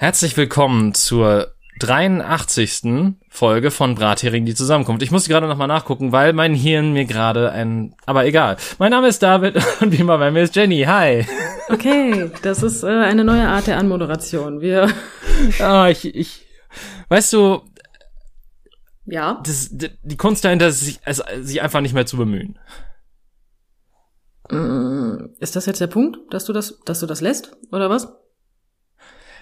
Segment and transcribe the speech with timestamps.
[0.00, 1.48] Herzlich willkommen zur
[1.80, 3.16] 83.
[3.28, 5.02] Folge von Brathering die Zusammenkunft.
[5.02, 7.94] Ich muss gerade nochmal nachgucken, weil mein Hirn mir gerade ein...
[8.06, 8.56] Aber egal.
[8.78, 10.84] Mein Name ist David und wie immer bei mir ist Jenny.
[10.84, 11.26] Hi.
[11.68, 14.62] Okay, das ist äh, eine neue Art der Anmoderation.
[14.62, 14.88] Wir...
[15.60, 16.46] Ah, ich, ich...
[17.10, 17.60] Weißt du...
[19.04, 19.42] Ja?
[19.44, 22.58] Das, die Kunst dahinter ist, sich, also, sich einfach nicht mehr zu bemühen.
[24.48, 28.08] Mm, ist das jetzt der Punkt, dass du das, dass du das lässt, oder was?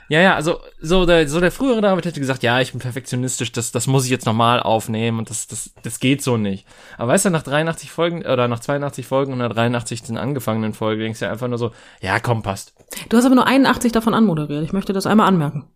[0.08, 3.52] Ja, ja, also so der, so der frühere David hätte gesagt, ja, ich bin perfektionistisch,
[3.52, 6.66] das, das muss ich jetzt nochmal aufnehmen und das, das, das geht so nicht.
[6.96, 10.16] Aber weißt du, nach 83 Folgen oder nach 82 Folgen und der 83.
[10.16, 12.74] angefangenen Folge denkst du ja einfach nur so, ja, komm, passt.
[13.10, 14.64] Du hast aber nur 81 davon anmoderiert.
[14.64, 15.66] Ich möchte das einmal anmerken.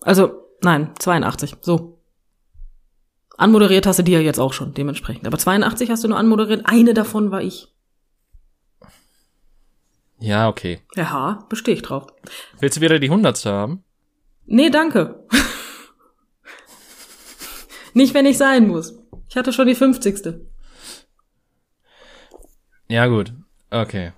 [0.00, 2.02] Also, nein, 82, so.
[3.36, 5.26] Anmoderiert hast du die ja jetzt auch schon, dementsprechend.
[5.28, 7.68] Aber 82 hast du nur anmoderiert, eine davon war ich.
[10.20, 10.80] Ja, okay.
[10.94, 12.06] Ja, bestehe ich drauf.
[12.58, 13.84] Willst du wieder die Hundertste haben?
[14.46, 15.26] Nee, danke.
[17.94, 18.94] Nicht, wenn ich sein muss.
[19.28, 20.40] Ich hatte schon die 50.
[22.88, 23.32] Ja, gut.
[23.70, 24.12] Okay.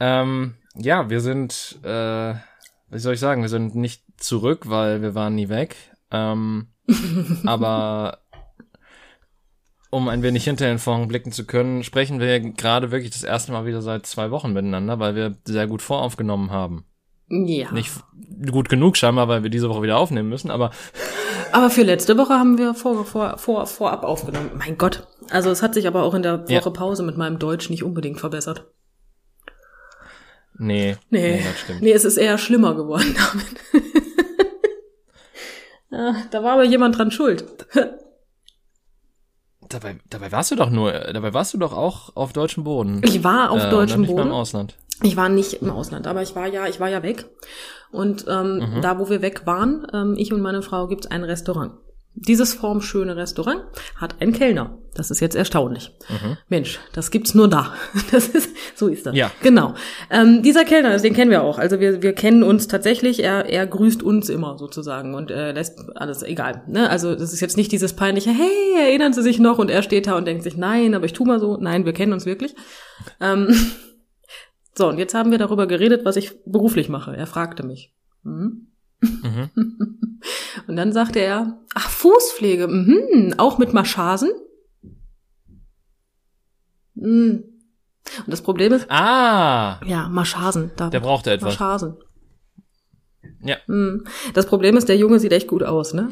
[0.00, 2.34] Ähm, ja, wir sind, äh,
[2.90, 5.76] wie soll ich sagen, wir sind nicht zurück, weil wir waren nie weg.
[6.10, 6.68] Ähm,
[7.46, 8.23] aber
[9.94, 13.52] um ein wenig hinter den Vorhang blicken zu können, sprechen wir gerade wirklich das erste
[13.52, 16.84] Mal wieder seit zwei Wochen miteinander, weil wir sehr gut voraufgenommen haben.
[17.28, 17.72] Ja.
[17.72, 17.92] Nicht
[18.50, 20.70] gut genug scheinbar, weil wir diese Woche wieder aufnehmen müssen, aber.
[21.52, 24.50] Aber für letzte Woche haben wir vor, vor, vor, vorab aufgenommen.
[24.58, 25.06] Mein Gott.
[25.30, 26.70] Also es hat sich aber auch in der Woche ja.
[26.70, 28.66] Pause mit meinem Deutsch nicht unbedingt verbessert.
[30.58, 30.96] Nee.
[31.10, 31.82] Nee, nee, das stimmt.
[31.82, 33.14] nee es ist eher schlimmer geworden
[33.72, 33.84] damit.
[35.96, 37.44] Ah, da war aber jemand dran schuld.
[39.74, 43.00] Dabei, dabei warst du doch nur, dabei warst du doch auch auf deutschem Boden.
[43.04, 44.28] Ich war auf äh, deutschem nicht Boden.
[44.28, 44.76] Im Ausland.
[45.02, 47.26] Ich war nicht im Ausland, aber ich war ja, ich war ja weg.
[47.90, 48.80] Und ähm, mhm.
[48.82, 51.72] da, wo wir weg waren, ähm, ich und meine Frau, gibt's ein Restaurant.
[52.16, 53.62] Dieses formschöne Restaurant
[53.96, 54.78] hat einen Kellner.
[54.94, 55.90] Das ist jetzt erstaunlich.
[56.08, 56.36] Mhm.
[56.48, 57.74] Mensch, das gibt's nur da.
[58.12, 59.16] Das ist, so ist das.
[59.16, 59.32] Ja.
[59.42, 59.74] Genau.
[60.10, 61.58] Ähm, dieser Kellner, den kennen wir auch.
[61.58, 63.22] Also wir, wir kennen uns tatsächlich.
[63.22, 66.62] Er, er grüßt uns immer sozusagen und äh, lässt alles egal.
[66.68, 66.88] Ne?
[66.88, 69.58] Also das ist jetzt nicht dieses peinliche, hey, erinnern Sie sich noch?
[69.58, 71.56] Und er steht da und denkt sich, nein, aber ich tu mal so.
[71.56, 72.54] Nein, wir kennen uns wirklich.
[73.20, 73.48] Ähm,
[74.74, 77.16] so, und jetzt haben wir darüber geredet, was ich beruflich mache.
[77.16, 77.92] Er fragte mich.
[78.22, 78.68] Hm?
[79.04, 79.50] Mhm.
[80.66, 84.30] Und dann sagte er, ach, Fußpflege, mhm, auch mit Massagen?
[86.94, 87.44] Mhm.
[88.18, 88.86] Und das Problem ist.
[88.90, 89.80] Ah!
[89.86, 90.70] Ja, Massagen.
[90.76, 91.58] Da, der brauchte etwas.
[91.58, 91.96] Massagen.
[93.42, 93.56] Ja.
[93.66, 94.04] Mhm.
[94.34, 96.10] Das Problem ist, der Junge sieht echt gut aus, ne?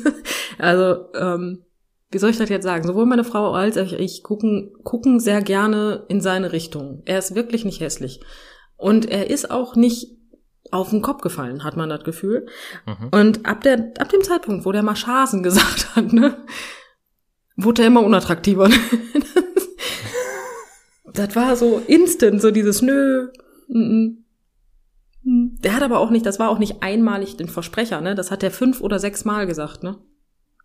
[0.58, 1.64] also, ähm,
[2.10, 2.86] wie soll ich das jetzt sagen?
[2.86, 7.02] Sowohl meine Frau als auch ich gucken, gucken sehr gerne in seine Richtung.
[7.04, 8.20] Er ist wirklich nicht hässlich.
[8.76, 10.08] Und er ist auch nicht
[10.70, 12.46] auf den Kopf gefallen, hat man das Gefühl.
[12.86, 13.08] Mhm.
[13.10, 16.36] Und ab, der, ab dem Zeitpunkt, wo der Maschasen gesagt hat, ne,
[17.56, 18.68] wurde er immer unattraktiver.
[21.12, 23.28] das war so instant, so dieses Nö.
[25.22, 28.14] Der hat aber auch nicht, das war auch nicht einmalig den Versprecher, ne?
[28.14, 29.98] Das hat er fünf oder sechs Mal gesagt, ne?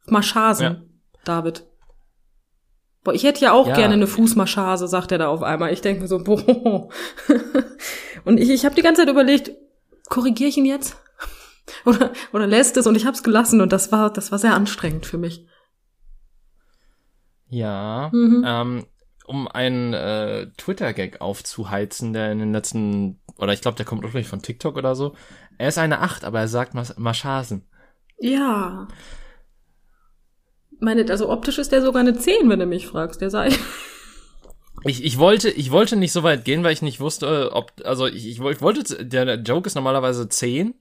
[0.08, 0.82] Maschasen, ja.
[1.24, 1.66] David.
[3.04, 3.76] Boah, ich hätte ja auch ja.
[3.76, 5.72] gerne eine Fußmaschase, sagt er da auf einmal.
[5.72, 6.90] Ich denke mir so, boah.
[8.26, 9.52] Und ich, ich habe die ganze Zeit überlegt,
[10.09, 10.97] korrigiere ich ihn jetzt?
[11.86, 14.53] oder, oder lässt es und ich habe es gelassen und das war, das war sehr
[14.53, 15.46] anstrengend für mich.
[17.47, 18.44] Ja, mhm.
[18.46, 18.86] ähm,
[19.25, 24.28] um einen äh, Twitter-Gag aufzuheizen, der in den letzten, oder ich glaube, der kommt ursprünglich
[24.28, 25.16] von TikTok oder so.
[25.58, 27.68] Er ist eine Acht, aber er sagt Mas Maschasen.
[28.20, 28.88] Ja.
[30.80, 33.22] Meine, also optisch ist der sogar eine Zehn, wenn du mich fragst.
[33.22, 33.50] Der sei.
[34.85, 38.08] Ich, ich wollte ich wollte nicht so weit gehen, weil ich nicht wusste, ob also
[38.08, 40.73] ich, ich, wollte der Joke ist normalerweise 10,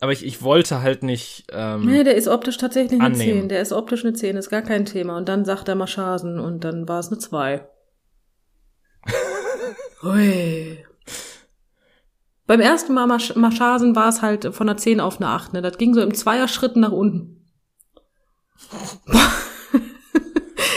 [0.00, 3.40] aber ich, ich wollte halt nicht ähm, Nee, der ist optisch tatsächlich eine annehmen.
[3.40, 6.38] 10, der ist optisch eine 10, ist gar kein Thema und dann sagt er Maschasen
[6.38, 7.66] und dann war es eine 2.
[10.02, 10.78] Hui.
[12.46, 15.62] Beim ersten Mal Masch Maschasen war es halt von einer 10 auf eine 8, ne?
[15.62, 17.44] Das ging so im Zweierschritt nach unten.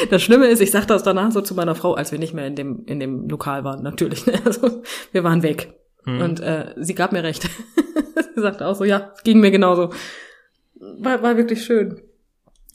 [0.09, 2.47] Das Schlimme ist, ich sagte das danach so zu meiner Frau, als wir nicht mehr
[2.47, 4.25] in dem, in dem Lokal waren, natürlich.
[4.25, 4.33] Ne?
[4.45, 4.81] Also,
[5.12, 5.74] wir waren weg.
[6.06, 6.21] Hm.
[6.21, 7.44] Und äh, sie gab mir recht.
[8.36, 9.91] sie sagte auch so, ja, ging mir genauso.
[10.75, 12.01] War, war wirklich schön.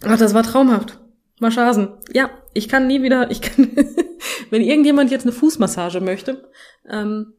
[0.05, 0.99] Ach, das war traumhaft.
[1.40, 1.88] Maschasen.
[2.12, 3.70] Ja, ich kann nie wieder, ich kann,
[4.50, 6.49] wenn irgendjemand jetzt eine Fußmassage möchte,
[6.88, 7.32] ähm,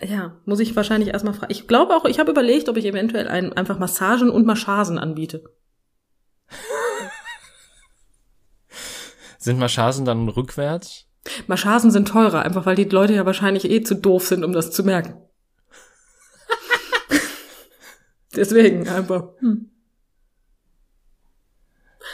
[0.00, 1.52] ja, muss ich wahrscheinlich erstmal fragen.
[1.52, 5.44] Ich glaube auch, ich habe überlegt, ob ich eventuell ein, einfach Massagen und Maschasen anbiete.
[9.40, 11.06] Sind Maschasen dann rückwärts?
[11.46, 14.70] Maschasen sind teurer, einfach weil die Leute ja wahrscheinlich eh zu doof sind, um das
[14.70, 15.14] zu merken.
[18.36, 19.28] Deswegen einfach.
[19.38, 19.70] Hm.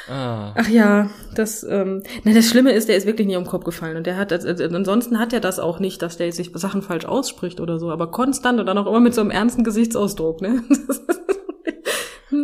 [0.09, 0.55] Ah.
[0.57, 3.65] Ach ja, das, ähm, na, das Schlimme ist, der ist wirklich nie um den Kopf
[3.65, 3.97] gefallen.
[3.97, 7.07] Und der hat, also, ansonsten hat er das auch nicht, dass der sich Sachen falsch
[7.07, 10.63] ausspricht oder so, aber konstant und dann auch immer mit so einem ernsten Gesichtsausdruck, ne?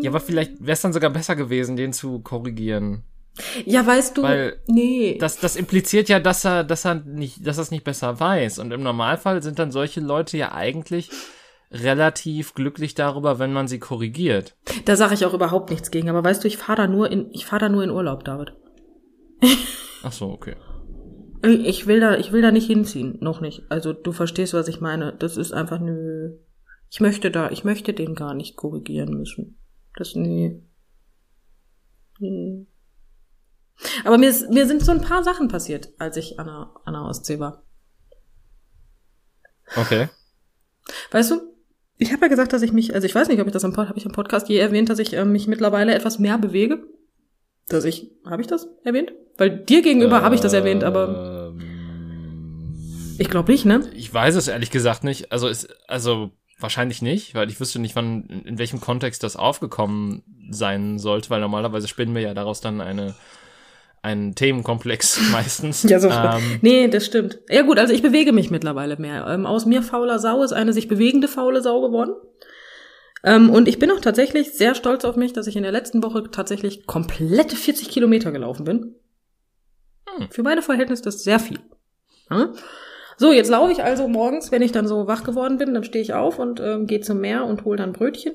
[0.00, 3.04] Ja, aber vielleicht wäre es dann sogar besser gewesen, den zu korrigieren.
[3.64, 5.16] Ja, weißt du, Weil nee.
[5.18, 8.58] Das, das impliziert ja, dass er, dass er nicht, dass er es nicht besser weiß.
[8.58, 11.10] Und im Normalfall sind dann solche Leute ja eigentlich
[11.70, 14.54] relativ glücklich darüber, wenn man sie korrigiert.
[14.84, 17.30] Da sage ich auch überhaupt nichts gegen, aber weißt du, ich fahre da nur in,
[17.32, 18.52] ich fahre da nur in Urlaub, David.
[20.02, 20.56] Ach so, okay.
[21.44, 23.64] Ich will da, ich will da nicht hinziehen, noch nicht.
[23.68, 25.12] Also du verstehst, was ich meine.
[25.18, 26.36] Das ist einfach nö.
[26.88, 29.58] Ich möchte da, ich möchte den gar nicht korrigieren müssen.
[29.96, 30.62] Das nee.
[32.20, 32.66] nee.
[34.04, 36.94] Aber mir, ist, mir sind so ein paar Sachen passiert, als ich an der, an
[36.94, 37.64] der Ostsee war.
[39.76, 40.08] Okay.
[41.10, 41.40] Weißt du,
[41.98, 43.76] ich habe ja gesagt, dass ich mich, also ich weiß nicht, ob ich das im
[43.76, 46.82] habe ich im Podcast je erwähnt, dass ich äh, mich mittlerweile etwas mehr bewege.
[47.68, 49.12] Dass ich, habe ich das erwähnt?
[49.38, 53.88] Weil dir gegenüber habe ich das erwähnt, aber Ähm, ich glaube nicht, ne?
[53.94, 55.30] ich weiß es ehrlich gesagt nicht.
[55.30, 60.22] Also ist, also wahrscheinlich nicht, weil ich wüsste nicht, wann, in welchem Kontext das aufgekommen
[60.50, 63.14] sein sollte, weil normalerweise spinnen wir ja daraus dann eine,
[64.02, 65.84] einen Themenkomplex meistens.
[65.84, 66.10] Ja, so.
[66.10, 67.38] ähm, nee, das stimmt.
[67.48, 69.26] Ja gut, also ich bewege mich mittlerweile mehr.
[69.28, 72.14] Ähm, aus mir fauler Sau ist eine sich bewegende faule Sau geworden.
[73.24, 76.02] Ähm, und ich bin auch tatsächlich sehr stolz auf mich, dass ich in der letzten
[76.02, 78.94] Woche tatsächlich komplette 40 Kilometer gelaufen bin.
[80.16, 80.28] Hm.
[80.30, 81.60] Für meine Verhältnisse das ist sehr viel.
[82.28, 82.52] Ja?
[83.16, 86.02] So, jetzt laufe ich also morgens, wenn ich dann so wach geworden bin, dann stehe
[86.02, 88.34] ich auf und ähm, gehe zum Meer und hole dann Brötchen.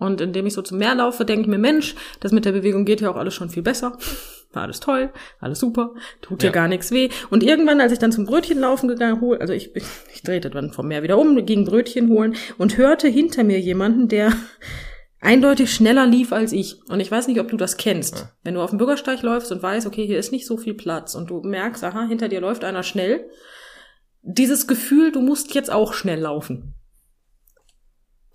[0.00, 2.84] Und indem ich so zum Meer laufe, denke ich mir, Mensch, das mit der Bewegung
[2.84, 3.96] geht ja auch alles schon viel besser.
[4.52, 6.52] War alles toll, alles super, tut ja Ja.
[6.52, 7.08] gar nichts weh.
[7.30, 10.88] Und irgendwann, als ich dann zum Brötchenlaufen gegangen hol, also ich, ich drehte dann vom
[10.88, 14.32] Meer wieder um, ging Brötchen holen und hörte hinter mir jemanden, der
[15.20, 16.80] eindeutig schneller lief als ich.
[16.88, 18.18] Und ich weiß nicht, ob du das kennst.
[18.18, 18.32] Ja.
[18.42, 21.14] Wenn du auf dem Bürgersteig läufst und weißt, okay, hier ist nicht so viel Platz
[21.14, 23.28] und du merkst, aha, hinter dir läuft einer schnell.
[24.22, 26.74] Dieses Gefühl, du musst jetzt auch schnell laufen.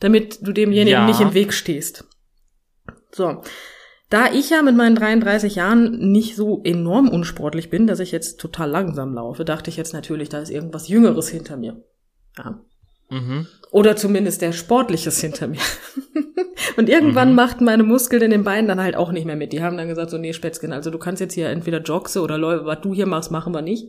[0.05, 1.05] Damit du demjenigen Ja.
[1.07, 2.05] nicht im Weg stehst.
[3.11, 3.41] So.
[4.11, 8.39] Da ich ja mit meinen 33 Jahren nicht so enorm unsportlich bin, dass ich jetzt
[8.39, 11.81] total langsam laufe, dachte ich jetzt natürlich, da ist irgendwas Jüngeres hinter mir.
[12.37, 12.61] Ja.
[13.09, 13.47] mhm.
[13.71, 15.59] Oder zumindest der Sportliches hinter mir.
[16.77, 17.35] und irgendwann Mhm.
[17.35, 19.53] machten meine Muskeln in den Beinen dann halt auch nicht mehr mit.
[19.53, 22.37] Die haben dann gesagt, so, nee, Spätzchen, also du kannst jetzt hier entweder Jogse oder
[22.37, 23.87] Läufe, was du hier machst, machen wir nicht.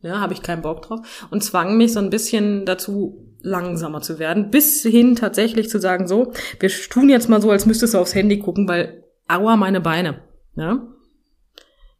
[0.00, 1.00] Ja, habe ich keinen Bock drauf.
[1.30, 6.06] Und zwangen mich so ein bisschen dazu, langsamer zu werden, bis hin tatsächlich zu sagen,
[6.06, 9.80] so, wir tun jetzt mal so, als müsstest du aufs Handy gucken, weil, aua, meine
[9.80, 10.22] Beine.
[10.56, 10.86] Ja.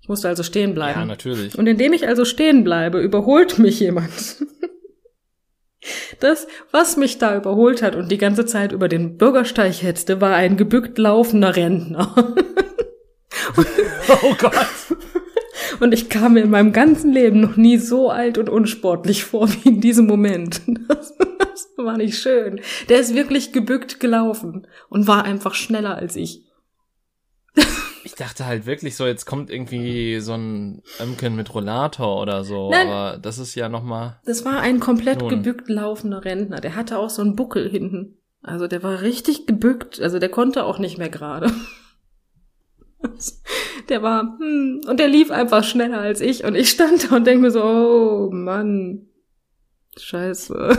[0.00, 1.00] Ich musste also stehen bleiben.
[1.00, 1.58] Ja, natürlich.
[1.58, 4.10] Und indem ich also stehen bleibe, überholt mich jemand.
[6.20, 10.34] Das, was mich da überholt hat und die ganze Zeit über den Bürgersteig hetzte, war
[10.34, 12.14] ein gebückt laufender Rentner.
[14.22, 14.54] Oh Gott.
[15.80, 19.48] Und ich kam mir in meinem ganzen Leben noch nie so alt und unsportlich vor
[19.48, 20.60] wie in diesem Moment.
[20.88, 21.14] Das,
[21.76, 22.60] das war nicht schön.
[22.88, 26.42] Der ist wirklich gebückt gelaufen und war einfach schneller als ich.
[28.02, 32.70] Ich dachte halt wirklich so, jetzt kommt irgendwie so ein Ömken mit Rollator oder so,
[32.70, 32.88] Nein.
[32.88, 35.28] aber das ist ja noch mal Das war ein komplett Nun.
[35.28, 36.62] gebückt laufender Rentner.
[36.62, 38.16] Der hatte auch so einen Buckel hinten.
[38.42, 40.00] Also der war richtig gebückt.
[40.00, 41.52] Also der konnte auch nicht mehr gerade.
[43.88, 46.44] Der war, hm, und der lief einfach schneller als ich.
[46.44, 49.08] Und ich stand da und denk mir so, oh Mann,
[49.98, 50.78] scheiße.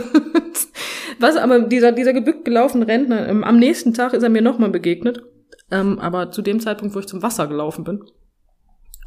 [1.18, 4.70] Was aber dieser, dieser gebückt gelaufene Rentner, ähm, am nächsten Tag ist er mir nochmal
[4.70, 5.22] begegnet.
[5.70, 8.04] Ähm, aber zu dem Zeitpunkt, wo ich zum Wasser gelaufen bin.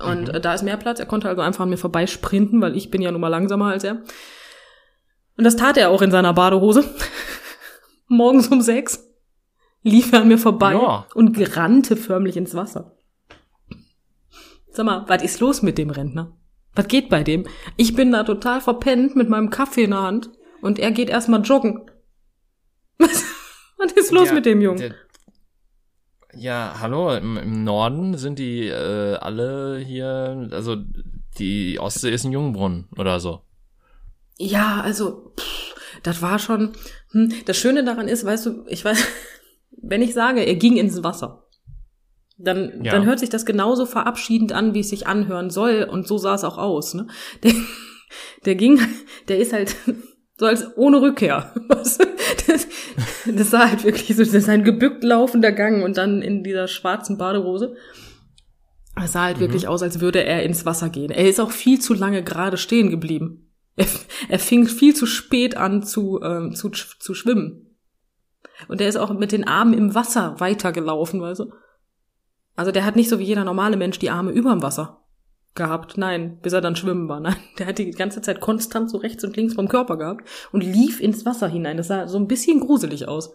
[0.03, 0.35] Und Mhm.
[0.35, 0.99] äh, da ist mehr Platz.
[0.99, 3.83] Er konnte also einfach an mir vorbeisprinten, weil ich bin ja nun mal langsamer als
[3.83, 4.01] er.
[5.37, 6.83] Und das tat er auch in seiner Badehose.
[8.07, 9.07] Morgens um sechs
[9.83, 11.05] lief er an mir vorbei Ja.
[11.13, 12.95] und rannte förmlich ins Wasser.
[14.71, 16.33] Sag mal, was ist los mit dem Rentner?
[16.73, 17.45] Was geht bei dem?
[17.77, 20.29] Ich bin da total verpennt mit meinem Kaffee in der Hand
[20.61, 21.81] und er geht erstmal joggen.
[22.97, 23.23] Was,
[23.77, 24.77] was ist los Ja, mit dem Jungen?
[24.79, 24.95] der-
[26.33, 30.77] Ja, hallo, im, im Norden sind die äh, alle hier, also
[31.37, 33.41] die Ostsee ist ein Jungbrunnen oder so.
[34.37, 36.73] Ja, also, pff, das war schon.
[37.11, 38.97] Hm, das Schöne daran ist, weißt du, ich weiß,
[39.81, 41.47] wenn ich sage, er ging ins Wasser,
[42.37, 42.91] dann, Ja.
[42.91, 45.87] dann hört sich das genauso verabschiedend an, wie es sich anhören soll.
[45.89, 46.93] Und so sah es auch aus.
[46.93, 47.07] Ne?
[47.43, 47.53] Der,
[48.45, 48.79] der ging,
[49.29, 49.75] der ist halt
[50.37, 51.53] so als ohne Rückkehr.
[52.47, 52.67] Das,
[53.25, 56.67] das sah halt wirklich so, das ist ein gebückt laufender Gang und dann in dieser
[56.67, 57.75] schwarzen Badehose.
[59.03, 61.09] Es sah halt wirklich aus, als würde er ins Wasser gehen.
[61.09, 63.51] Er ist auch viel zu lange gerade stehen geblieben.
[63.75, 63.87] Er,
[64.29, 67.75] er fing viel zu spät an zu, ähm, zu, zu schwimmen.
[68.67, 71.51] Und der ist auch mit den Armen im Wasser weitergelaufen, weißt du?
[72.55, 75.04] Also der hat nicht so wie jeder normale Mensch die Arme überm Wasser
[75.55, 75.97] gehabt.
[75.97, 77.19] Nein, bis er dann schwimmen war.
[77.21, 80.61] Nein, der hat die ganze Zeit konstant so rechts und links vom Körper gehabt und
[80.61, 81.77] lief ins Wasser hinein.
[81.77, 83.33] Das sah so ein bisschen gruselig aus.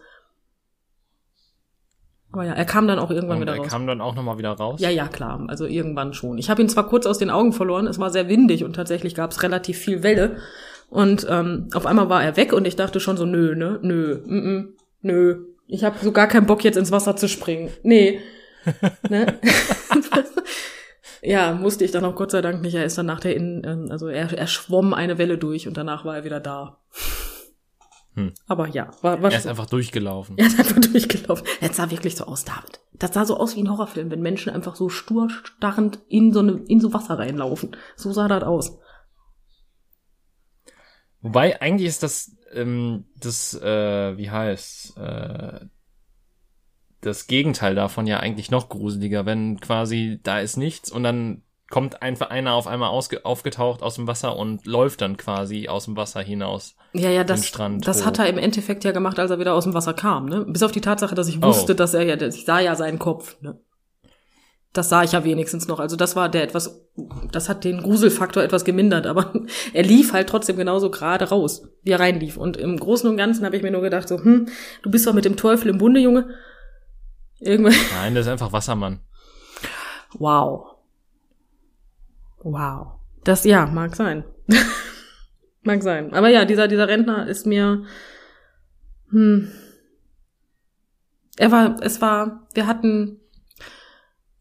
[2.31, 3.67] Aber ja, er kam dann auch irgendwann Und wieder er raus.
[3.67, 4.79] kam dann auch nochmal wieder raus.
[4.79, 5.43] Ja, ja, klar.
[5.49, 6.37] Also irgendwann schon.
[6.37, 9.15] Ich habe ihn zwar kurz aus den Augen verloren, es war sehr windig und tatsächlich
[9.15, 10.37] gab es relativ viel Welle.
[10.89, 14.21] Und ähm, auf einmal war er weg und ich dachte schon so, nö, ne, nö,
[14.25, 15.45] mm, mm, nö.
[15.67, 17.69] Ich habe so gar keinen Bock, jetzt ins Wasser zu springen.
[17.83, 18.19] Nee.
[19.09, 19.39] ne?
[21.21, 22.73] ja, musste ich dann auch Gott sei Dank nicht.
[22.75, 25.77] Er ist dann nach der Innen, ähm, also er, er schwamm eine Welle durch und
[25.77, 26.79] danach war er wieder da.
[28.15, 28.33] Hm.
[28.47, 30.37] Aber ja, war, war Er ist schon- einfach durchgelaufen.
[30.37, 31.47] er ist einfach durchgelaufen.
[31.61, 32.81] Es sah wirklich so aus, David.
[32.93, 36.39] Das sah so aus wie ein Horrorfilm, wenn Menschen einfach so stur starrend in so,
[36.41, 37.75] eine, in so Wasser reinlaufen.
[37.95, 38.77] So sah das aus.
[41.21, 45.65] Wobei, eigentlich ist das, ähm, das, äh, wie heißt, äh,
[47.01, 52.01] das Gegenteil davon ja eigentlich noch gruseliger, wenn quasi da ist nichts und dann kommt
[52.01, 56.21] einfach einer auf einmal aufgetaucht aus dem Wasser und läuft dann quasi aus dem Wasser
[56.21, 56.75] hinaus.
[56.93, 59.63] Ja, ja, das, Strand das hat er im Endeffekt ja gemacht, als er wieder aus
[59.63, 60.25] dem Wasser kam.
[60.25, 60.45] Ne?
[60.47, 61.47] Bis auf die Tatsache, dass ich Oh.
[61.47, 63.41] wusste, dass er ja, ich sah ja seinen Kopf.
[63.41, 63.57] Ne?
[64.73, 65.79] Das sah ich ja wenigstens noch.
[65.79, 66.85] Also das war der etwas,
[67.31, 69.33] das hat den Gruselfaktor etwas gemindert, aber
[69.73, 72.35] er lief halt trotzdem genauso gerade raus, wie er reinlief.
[72.35, 74.47] Und im Großen und Ganzen habe ich mir nur gedacht, so, hm,
[74.83, 76.29] du bist doch mit dem Teufel im Bunde, Junge.
[77.41, 77.73] Irgendwann.
[77.95, 79.01] Nein, das ist einfach Wassermann.
[80.13, 80.77] Wow.
[82.43, 82.99] Wow.
[83.23, 84.23] Das, ja, mag sein.
[85.63, 86.13] mag sein.
[86.13, 87.85] Aber ja, dieser, dieser Rentner ist mir,
[89.09, 89.51] hm.
[91.37, 93.19] Er war, es war, wir hatten,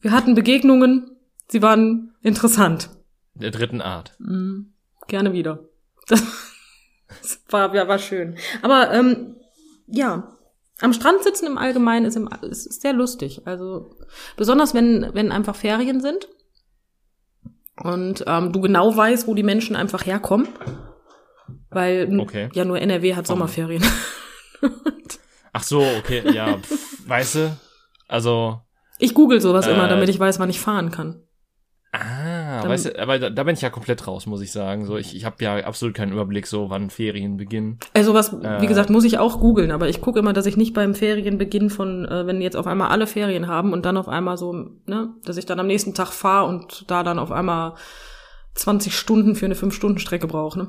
[0.01, 1.17] wir hatten Begegnungen,
[1.49, 2.91] sie waren interessant.
[3.35, 4.17] Der dritten Art.
[4.19, 4.75] Mhm.
[5.07, 5.69] Gerne wieder.
[6.09, 6.21] Das,
[7.21, 8.37] das war, ja, war schön.
[8.63, 9.37] Aber, ähm,
[9.87, 10.37] ja.
[10.81, 13.43] Am Strand sitzen im Allgemeinen ist, im, ist, sehr lustig.
[13.47, 13.95] Also,
[14.37, 16.29] besonders wenn, wenn einfach Ferien sind
[17.83, 20.49] und ähm, du genau weißt, wo die Menschen einfach herkommen.
[21.71, 22.49] Weil Okay.
[22.53, 23.83] ja nur NRW hat Sommerferien.
[25.53, 27.57] Ach so, okay, ja, pff, weißt du?
[28.09, 28.61] Also,
[28.99, 31.23] Ich google sowas Äh, immer, damit ich weiß, wann ich fahren kann.
[32.71, 34.87] Dann- weißt du, aber da, da bin ich ja komplett raus, muss ich sagen.
[34.87, 37.79] So, ich, ich habe ja absolut keinen Überblick, so wann Ferien beginnen.
[37.95, 38.61] Also was, Äh.
[38.63, 41.71] wie gesagt, muss ich auch googeln, aber ich gucke immer, dass ich nicht beim Ferienbeginn
[41.71, 44.53] von, äh, wenn jetzt auf einmal alle Ferien haben und dann auf einmal so,
[44.87, 47.75] ne, dass ich dann am nächsten Tag fahre und da dann auf einmal
[48.55, 50.69] 20 Stunden für eine 5-Stunden-Strecke brauche, ne?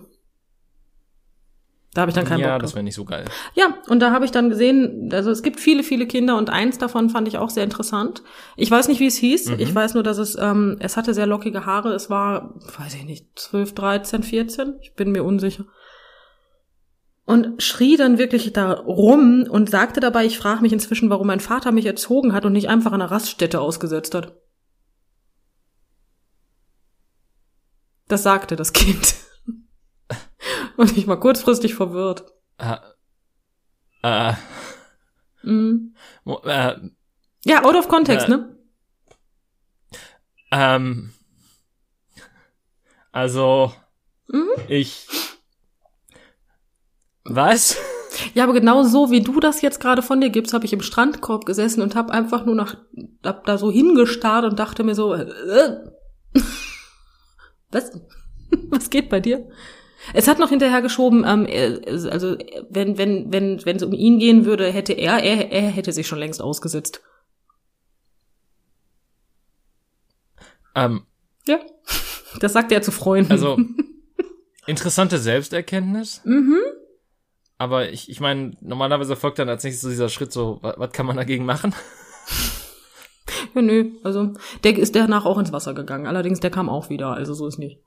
[1.94, 2.76] Da habe ich dann keinen ja, Bock das drauf.
[2.76, 3.26] wäre nicht so geil.
[3.54, 6.78] Ja, und da habe ich dann gesehen, also es gibt viele, viele Kinder und eins
[6.78, 8.24] davon fand ich auch sehr interessant.
[8.56, 9.50] Ich weiß nicht, wie es hieß.
[9.50, 9.60] Mhm.
[9.60, 11.94] Ich weiß nur, dass es, ähm, es hatte sehr lockige Haare.
[11.94, 14.76] Es war, weiß ich nicht, 12, 13, 14.
[14.82, 15.66] Ich bin mir unsicher.
[17.26, 21.40] Und schrie dann wirklich da rum und sagte dabei, ich frage mich inzwischen, warum mein
[21.42, 24.34] Vater mich erzogen hat und nicht einfach an einer Raststätte ausgesetzt hat.
[28.08, 29.16] Das sagte das Kind.
[30.78, 32.26] Und ich war kurzfristig verwirrt.
[32.58, 32.78] Äh,
[34.04, 34.34] äh,
[36.24, 36.76] mo- äh,
[37.46, 38.58] Ja, out of context, Äh, ne?
[40.52, 41.14] ähm,
[43.12, 43.74] also,
[44.28, 44.50] Mhm.
[44.68, 45.08] ich,
[47.24, 47.78] was?
[48.34, 50.82] Ja, aber genau so, wie du das jetzt gerade von dir gibst, habe ich im
[50.82, 52.78] Strandkorb gesessen und habe einfach nur nach,
[53.26, 55.78] hab da so hingestarrt und dachte mir so, äh,
[57.72, 57.92] was,
[58.70, 59.50] was geht bei dir?
[60.14, 61.48] Es hat noch hinterher geschoben, ähm,
[62.10, 62.36] also
[62.70, 66.08] wenn wenn wenn wenn es um ihn gehen würde, hätte er, er er hätte sich
[66.08, 67.02] schon längst ausgesetzt.
[70.76, 71.06] Ähm,
[71.48, 71.60] Ja,
[72.40, 73.32] das sagt er zu Freunden.
[73.32, 73.60] also,
[74.66, 76.58] interessante Selbsterkenntnis, mhm.
[77.58, 80.92] aber ich, ich meine, normalerweise folgt dann als nächstes so dieser Schritt so, was, was
[80.92, 81.76] kann man dagegen machen?
[83.54, 86.08] Ja, nö, also der ist danach auch ins Wasser gegangen.
[86.08, 87.80] Allerdings der kam auch wieder, also so ist nicht.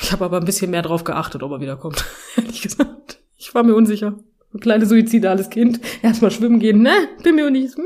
[0.00, 2.04] Ich habe aber ein bisschen mehr drauf geachtet, ob er wiederkommt.
[2.36, 3.18] Ehrlich gesagt.
[3.36, 4.18] Ich war mir unsicher.
[4.54, 5.80] Ein kleines suizidales Kind.
[6.02, 6.82] Erstmal schwimmen gehen.
[6.82, 7.76] Ne, bin mir nicht.
[7.76, 7.84] Hm.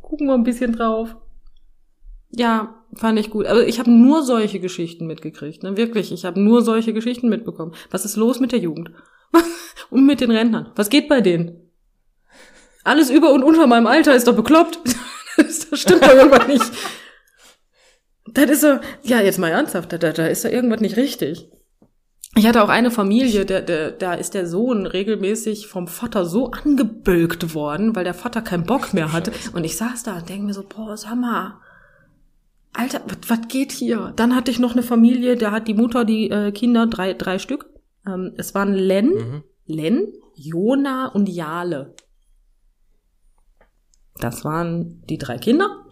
[0.00, 1.16] Gucken wir ein bisschen drauf.
[2.30, 3.46] Ja, fand ich gut.
[3.46, 5.62] Aber ich habe nur solche Geschichten mitgekriegt.
[5.62, 5.76] Ne?
[5.76, 7.74] Wirklich, ich habe nur solche Geschichten mitbekommen.
[7.90, 8.90] Was ist los mit der Jugend?
[9.90, 10.70] Und mit den Rentnern?
[10.76, 11.70] Was geht bei denen?
[12.84, 14.78] Alles über und unter meinem Alter ist doch bekloppt.
[15.34, 16.62] Das stimmt doch irgendwas nicht.
[18.34, 21.48] Das ist so, ja, jetzt mal ernsthaft, da, da, da ist doch irgendwas nicht richtig.
[22.34, 26.50] Ich hatte auch eine Familie, der, der, da ist der Sohn regelmäßig vom Vater so
[26.50, 29.32] angebölkt worden, weil der Vater keinen Bock mehr hatte.
[29.52, 31.58] Und ich saß da und denke mir so, boah, sag mal,
[32.72, 34.14] Alter, was geht hier?
[34.16, 37.38] Dann hatte ich noch eine Familie, da hat die Mutter die äh, Kinder, drei, drei
[37.38, 37.68] Stück.
[38.06, 39.42] Ähm, es waren Len, Mhm.
[39.66, 41.94] Len, Jona und Jale.
[44.20, 45.84] Das waren die drei Kinder.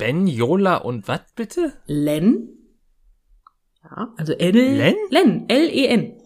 [0.00, 1.74] Ben, Jola und was bitte?
[1.84, 2.48] Len.
[3.84, 4.52] Ja, also L.
[4.52, 4.94] Len?
[5.10, 5.44] Len.
[5.46, 6.18] L-E-N.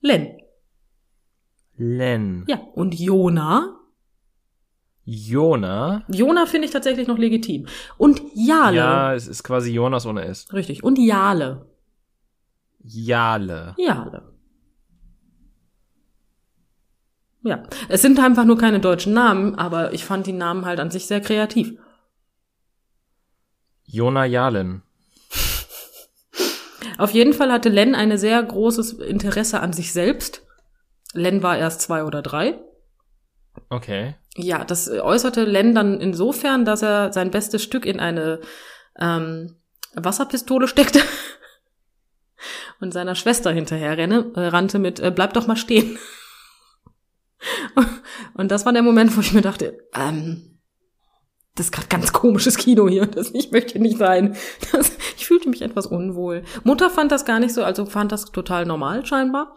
[0.00, 0.38] Len.
[1.76, 2.44] Len.
[2.46, 3.80] Ja, und Jona.
[5.04, 6.04] Jona.
[6.06, 7.66] Jona finde ich tatsächlich noch legitim.
[7.98, 8.76] Und Jale.
[8.76, 10.52] Ja, es ist quasi Jonas ohne S.
[10.52, 10.84] Richtig.
[10.84, 11.66] Und Jale.
[12.78, 13.74] Jale.
[13.76, 14.22] Jale.
[17.42, 20.92] Ja, es sind einfach nur keine deutschen Namen, aber ich fand die Namen halt an
[20.92, 21.76] sich sehr kreativ.
[23.86, 24.82] Jona Jalen.
[26.98, 30.42] Auf jeden Fall hatte Len ein sehr großes Interesse an sich selbst.
[31.12, 32.58] Len war erst zwei oder drei.
[33.68, 34.14] Okay.
[34.36, 38.40] Ja, das äußerte Len dann insofern, dass er sein bestes Stück in eine
[38.98, 39.56] ähm,
[39.94, 41.00] Wasserpistole steckte
[42.80, 45.98] und seiner Schwester hinterher renne, äh, rannte mit äh, Bleib doch mal stehen.
[48.34, 50.55] und das war der Moment, wo ich mir dachte, ähm,
[51.56, 53.06] das ist gerade ganz komisches Kino hier.
[53.06, 54.36] Das ich möchte nicht sein.
[54.72, 56.42] Das, ich fühlte mich etwas unwohl.
[56.64, 59.56] Mutter fand das gar nicht so, also fand das total normal scheinbar.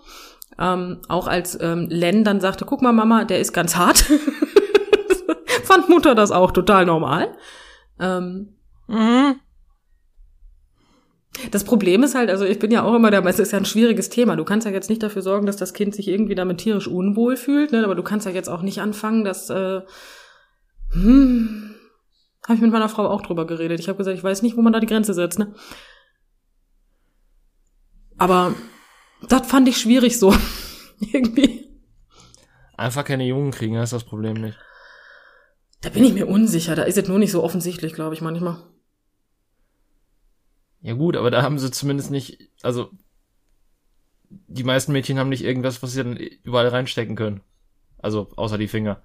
[0.58, 3.98] Ähm, auch als ähm, Len dann sagte, guck mal, Mama, der ist ganz hart.
[5.64, 7.38] fand Mutter das auch total normal.
[8.00, 8.56] Ähm,
[8.90, 9.40] Mhm.
[11.52, 13.66] das Problem ist halt, also ich bin ja auch immer der, es ist ja ein
[13.66, 14.36] schwieriges Thema.
[14.36, 17.38] Du kannst ja jetzt nicht dafür sorgen, dass das Kind sich irgendwie damit tierisch unwohl
[17.38, 17.84] fühlt, ne?
[17.86, 19.82] aber du kannst ja jetzt auch nicht anfangen, dass, äh,
[20.92, 21.76] hm,
[22.44, 23.80] habe ich mit meiner Frau auch drüber geredet.
[23.80, 25.54] Ich habe gesagt, ich weiß nicht, wo man da die Grenze setzt, ne?
[28.18, 28.56] Aber
[29.28, 30.34] das fand ich schwierig so.
[31.14, 31.68] irgendwie.
[32.78, 34.58] Einfach keine Jungen kriegen, das ist das Problem nicht.
[35.82, 36.76] Da bin ich mir unsicher.
[36.76, 38.62] Da ist es nur nicht so offensichtlich, glaube ich, manchmal.
[40.82, 42.92] Ja gut, aber da haben sie zumindest nicht, also
[44.30, 47.42] die meisten Mädchen haben nicht irgendwas, was sie dann überall reinstecken können.
[47.98, 49.02] Also außer die Finger.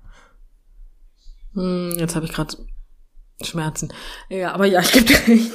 [1.55, 2.57] Hm, jetzt habe ich gerade
[3.43, 3.93] Schmerzen.
[4.29, 5.53] Ja, aber ja, ich gebe dir recht.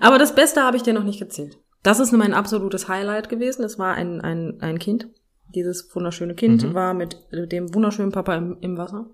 [0.00, 1.58] Aber das Beste habe ich dir noch nicht erzählt.
[1.82, 3.64] Das ist mein absolutes Highlight gewesen.
[3.64, 5.08] Es war ein, ein, ein Kind.
[5.54, 6.74] Dieses wunderschöne Kind Mhm.
[6.74, 9.06] war mit dem wunderschönen Papa im, im Wasser.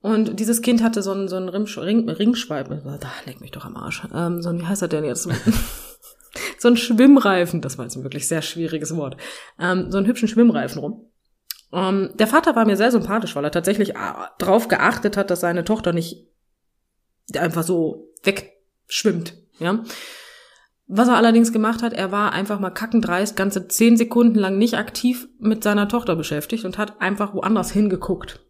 [0.00, 3.64] Und dieses Kind hatte so einen, so einen Ring, Ring, Ringschweib, da leck mich doch
[3.64, 4.02] am Arsch.
[4.12, 5.26] Ähm, so ein, wie heißt er denn jetzt?
[6.58, 9.16] so ein Schwimmreifen, das war jetzt ein wirklich sehr schwieriges Wort.
[9.58, 11.10] Ähm, so einen hübschen Schwimmreifen rum.
[11.72, 15.40] Ähm, der Vater war mir sehr sympathisch, weil er tatsächlich ah, drauf geachtet hat, dass
[15.40, 16.26] seine Tochter nicht
[17.36, 19.82] einfach so wegschwimmt, ja.
[20.86, 24.76] Was er allerdings gemacht hat, er war einfach mal kackendreist, ganze zehn Sekunden lang nicht
[24.76, 28.40] aktiv mit seiner Tochter beschäftigt und hat einfach woanders hingeguckt.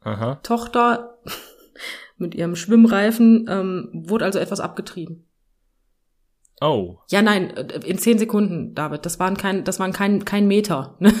[0.00, 0.36] Aha.
[0.42, 1.18] Tochter
[2.16, 5.26] mit ihrem Schwimmreifen ähm, wurde also etwas abgetrieben.
[6.60, 6.98] Oh.
[7.10, 9.06] Ja, nein, äh, in zehn Sekunden, David.
[9.06, 10.96] Das waren kein, das waren kein, kein Meter.
[10.98, 11.12] Ne?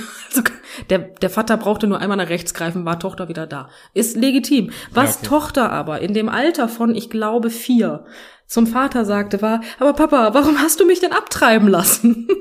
[0.90, 3.68] Der, der Vater brauchte nur einmal nach rechts greifen, war Tochter wieder da.
[3.94, 4.70] Ist legitim.
[4.92, 5.26] Was Ja, okay.
[5.28, 8.04] Tochter aber in dem Alter von, ich glaube, vier
[8.46, 12.28] zum Vater sagte, war, aber Papa, warum hast du mich denn abtreiben lassen?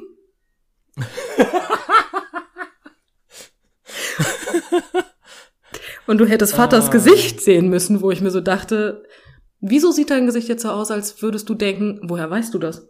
[6.06, 6.92] Und du hättest Vaters Ah.
[6.92, 9.04] Gesicht sehen müssen, wo ich mir so dachte,
[9.60, 12.88] wieso sieht dein Gesicht jetzt so aus, als würdest du denken, woher weißt du das?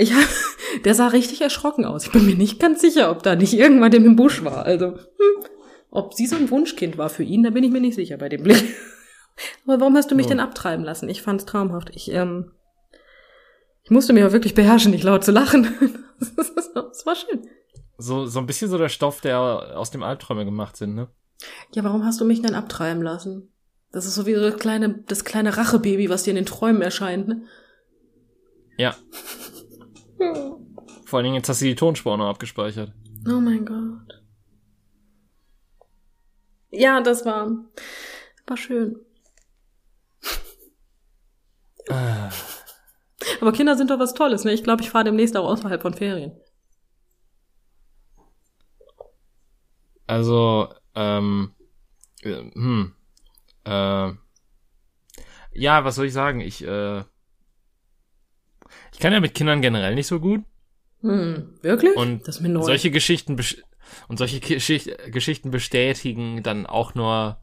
[0.00, 0.24] Ich hab,
[0.84, 2.04] der sah richtig erschrocken aus.
[2.06, 4.64] Ich bin mir nicht ganz sicher, ob da nicht irgendwann dem im Busch war.
[4.64, 5.44] Also, hm,
[5.90, 8.28] ob sie so ein Wunschkind war für ihn, da bin ich mir nicht sicher bei
[8.28, 8.62] dem Blick.
[9.66, 10.30] Aber warum hast du mich Oh.
[10.30, 11.08] denn abtreiben lassen?
[11.08, 11.90] Ich fand's traumhaft.
[11.94, 12.52] Ich, ähm,
[13.82, 15.68] ich musste mich aber wirklich beherrschen, nicht laut zu lachen.
[16.74, 17.48] Das war schön.
[17.96, 21.08] So, so ein bisschen so der Stoff, der aus dem Albträume gemacht sind, ne?
[21.74, 23.50] Ja, warum hast du mich denn abtreiben lassen?
[23.90, 26.82] Das ist so wie so das kleine, das kleine Rachebaby, was dir in den Träumen
[26.82, 27.42] erscheint, ne?
[28.76, 28.94] Ja.
[31.06, 32.92] Vor allen Dingen, jetzt hast du die Tonspur noch abgespeichert.
[33.26, 34.22] Oh mein Gott.
[36.70, 37.50] Ja, das war,
[38.46, 38.96] war schön.
[41.88, 42.30] Ah.
[43.40, 44.52] Aber Kinder sind doch was Tolles, ne?
[44.52, 46.32] Ich glaube, ich fahre demnächst auch außerhalb von Ferien.
[50.06, 51.54] Also, ähm,
[52.22, 52.94] äh, hm,
[53.64, 54.12] äh,
[55.52, 56.40] ja, was soll ich sagen?
[56.40, 57.04] Ich, äh,
[59.00, 60.42] ich kann ja mit Kindern generell nicht so gut
[61.00, 61.96] Hm, wirklich?
[61.96, 62.60] und das ist mir neu.
[62.64, 63.34] solche Geschichten
[64.08, 67.38] und solche Geschicht Geschichten bestätigen dann auch nur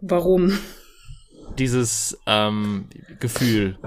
[0.00, 0.58] Warum?
[1.56, 2.88] dieses ähm,
[3.20, 3.78] Gefühl.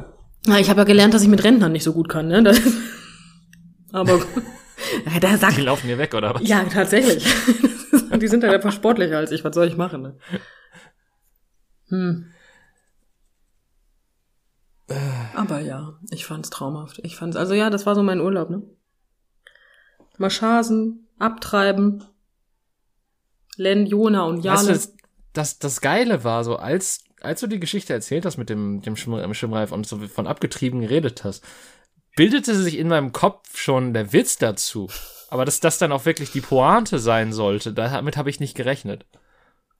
[0.48, 2.42] Na, ich habe ja gelernt, dass ich mit Rentnern nicht so gut kann, ne?
[2.42, 2.62] Das,
[3.92, 4.22] aber
[5.20, 6.48] da sagt Die laufen mir weg, oder was?
[6.48, 7.26] Ja, tatsächlich.
[8.22, 9.44] Die sind halt einfach sportlicher als ich.
[9.44, 10.02] Was soll ich machen?
[10.04, 10.18] Ne?
[11.90, 12.33] Hm.
[15.36, 17.00] Aber ja, ich fand's traumhaft.
[17.04, 18.64] Ich fand's, also ja, das war so mein Urlaub, ne?
[20.18, 22.04] Maschasen, abtreiben.
[23.58, 24.70] Len, Jona und Jale.
[24.70, 24.98] Weißt du,
[25.34, 28.96] das, das Geile war so, als, als du die Geschichte erzählt hast mit dem, dem
[28.96, 31.44] Schirm, Schirmreif und so von abgetrieben geredet hast,
[32.16, 34.90] bildete sich in meinem Kopf schon der Witz dazu.
[35.30, 39.06] Aber dass das dann auch wirklich die Pointe sein sollte, damit habe ich nicht gerechnet.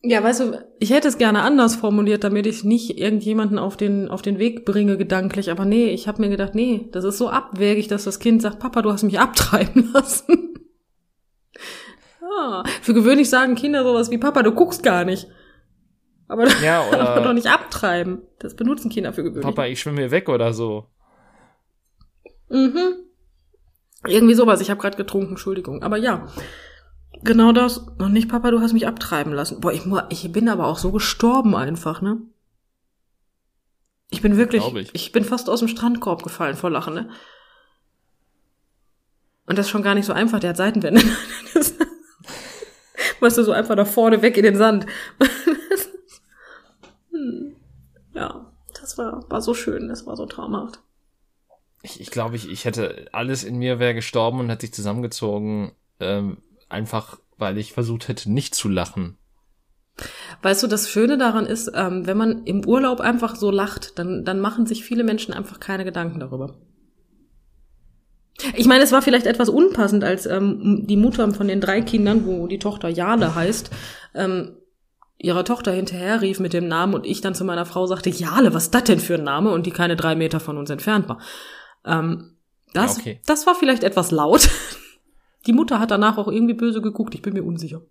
[0.06, 4.10] Ja, weißt du, ich hätte es gerne anders formuliert, damit ich nicht irgendjemanden auf den,
[4.10, 5.50] auf den Weg bringe, gedanklich.
[5.50, 8.60] Aber nee, ich habe mir gedacht, nee, das ist so abwägig, dass das Kind sagt,
[8.60, 10.60] Papa, du hast mich abtreiben lassen.
[12.22, 15.30] ah, für gewöhnlich sagen Kinder sowas wie, Papa, du guckst gar nicht.
[16.28, 18.24] Aber, ja, oder aber doch nicht abtreiben.
[18.40, 19.46] Das benutzen Kinder für gewöhnlich.
[19.46, 20.88] Papa, ich schwimme hier weg oder so.
[22.50, 22.96] Mhm.
[24.06, 24.60] Irgendwie sowas.
[24.60, 25.82] Ich habe gerade getrunken, Entschuldigung.
[25.82, 26.28] Aber ja,
[27.22, 27.78] genau das.
[27.78, 29.62] Und nicht, Papa, du hast mich abtreiben lassen.
[29.62, 32.22] Boah, ich, ich bin aber auch so gestorben einfach, ne?
[34.10, 34.90] Ich bin wirklich, ich.
[34.94, 37.10] ich bin fast aus dem Strandkorb gefallen vor Lachen, ne?
[39.46, 41.02] Und das ist schon gar nicht so einfach, der hat Seitenwände.
[43.20, 44.86] weißt du, so einfach da vorne weg in den Sand.
[48.16, 50.80] Ja, das war, war so schön, das war so traumhaft
[51.84, 55.74] ich, ich glaube, ich, ich hätte, alles in mir wäre gestorben und hätte sich zusammengezogen,
[56.00, 56.38] ähm,
[56.74, 59.18] einfach weil ich versucht hätte, nicht zu lachen.
[60.42, 64.26] Weißt du, das Schöne daran ist, ähm, wenn man im Urlaub einfach so lacht, dann,
[64.26, 66.56] dann machen sich viele Menschen einfach keine Gedanken darüber.
[68.56, 72.26] Ich meine, es war vielleicht etwas unpassend, als ähm, die Mutter von den drei Kindern,
[72.26, 73.70] wo die Tochter Jale heißt,
[74.16, 74.58] ähm,
[75.20, 78.54] ihrer Tochter hinterher rief mit dem Namen und ich dann zu meiner Frau sagte, Jale,
[78.54, 79.52] was ist das denn für ein Name?
[79.52, 81.20] Und die keine drei Meter von uns entfernt war.
[81.86, 82.38] Ähm,
[82.74, 83.22] das, okay.
[83.28, 84.50] das war vielleicht etwas laut.
[85.46, 87.82] Die Mutter hat danach auch irgendwie böse geguckt, ich bin mir unsicher.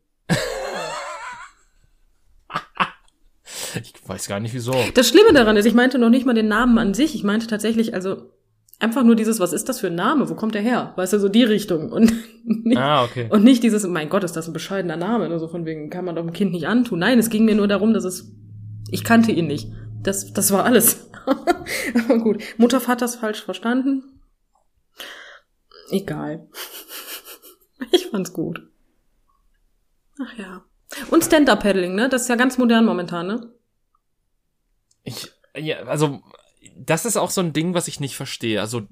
[3.75, 4.75] ich weiß gar nicht wieso.
[4.95, 7.15] Das Schlimme daran ist, ich meinte noch nicht mal den Namen an sich.
[7.15, 8.31] Ich meinte tatsächlich, also
[8.79, 10.29] einfach nur dieses, was ist das für ein Name?
[10.29, 10.93] Wo kommt der her?
[10.97, 11.93] Weißt du, so die Richtung.
[11.93, 12.12] Und
[12.45, 13.29] nicht, ah, okay.
[13.31, 15.27] und nicht dieses, mein Gott, ist das ein bescheidener Name?
[15.27, 16.99] Oder so von wegen, kann man doch dem Kind nicht antun.
[16.99, 18.33] Nein, es ging mir nur darum, dass es,
[18.91, 19.71] ich kannte ihn nicht.
[20.03, 21.11] Das, das war alles.
[21.27, 24.03] Aber gut, Mutter hat das falsch verstanden.
[25.91, 26.49] Egal.
[27.90, 28.62] Ich fand's gut.
[30.21, 30.64] Ach ja.
[31.11, 32.09] Und Stand-Up-Paddling, ne?
[32.09, 33.53] Das ist ja ganz modern momentan, ne?
[35.05, 36.23] Ich, ja, also,
[36.77, 38.61] das ist auch so ein Ding, was ich nicht verstehe.
[38.61, 38.83] Also,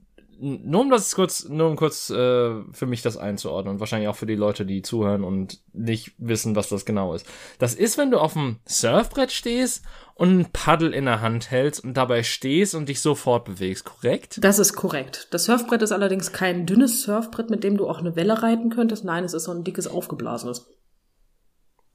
[0.41, 4.17] nur um das kurz, nur um kurz äh, für mich das einzuordnen und wahrscheinlich auch
[4.17, 7.27] für die Leute, die zuhören und nicht wissen, was das genau ist.
[7.59, 11.85] Das ist, wenn du auf dem Surfbrett stehst und ein Paddel in der Hand hältst
[11.85, 14.39] und dabei stehst und dich sofort bewegst, korrekt?
[14.43, 15.29] Das ist korrekt.
[15.31, 19.05] Das Surfbrett ist allerdings kein dünnes Surfbrett, mit dem du auch eine Welle reiten könntest.
[19.05, 20.69] Nein, es ist so ein dickes aufgeblasenes.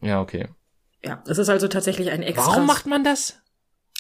[0.01, 0.49] Ja, okay.
[1.03, 2.47] Ja, es ist also tatsächlich ein extra.
[2.47, 3.41] Warum macht man das?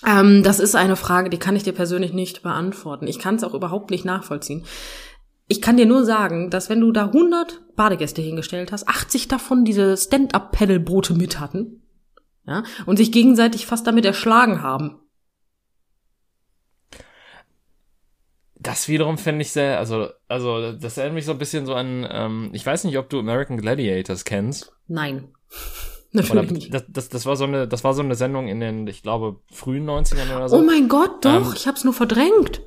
[0.03, 3.07] Ähm, das ist eine Frage, die kann ich dir persönlich nicht beantworten.
[3.07, 4.65] Ich kann es auch überhaupt nicht nachvollziehen.
[5.47, 9.63] Ich kann dir nur sagen, dass wenn du da 100 Badegäste hingestellt hast, 80 davon
[9.63, 11.83] diese Stand-up-Pedal-Boote mit hatten,
[12.47, 14.99] ja, und sich gegenseitig fast damit erschlagen haben.
[18.55, 22.07] Das wiederum fände ich sehr, also, also, das erinnert mich so ein bisschen so an,
[22.09, 24.73] ähm, ich weiß nicht, ob du American Gladiators kennst.
[24.87, 25.31] Nein.
[26.15, 26.69] Natürlich.
[26.69, 29.39] Das, das, das, war so eine, das war so eine Sendung in den, ich glaube,
[29.51, 30.57] frühen 90ern oder so.
[30.57, 32.61] Oh mein Gott, doch, ähm, ich hab's nur verdrängt.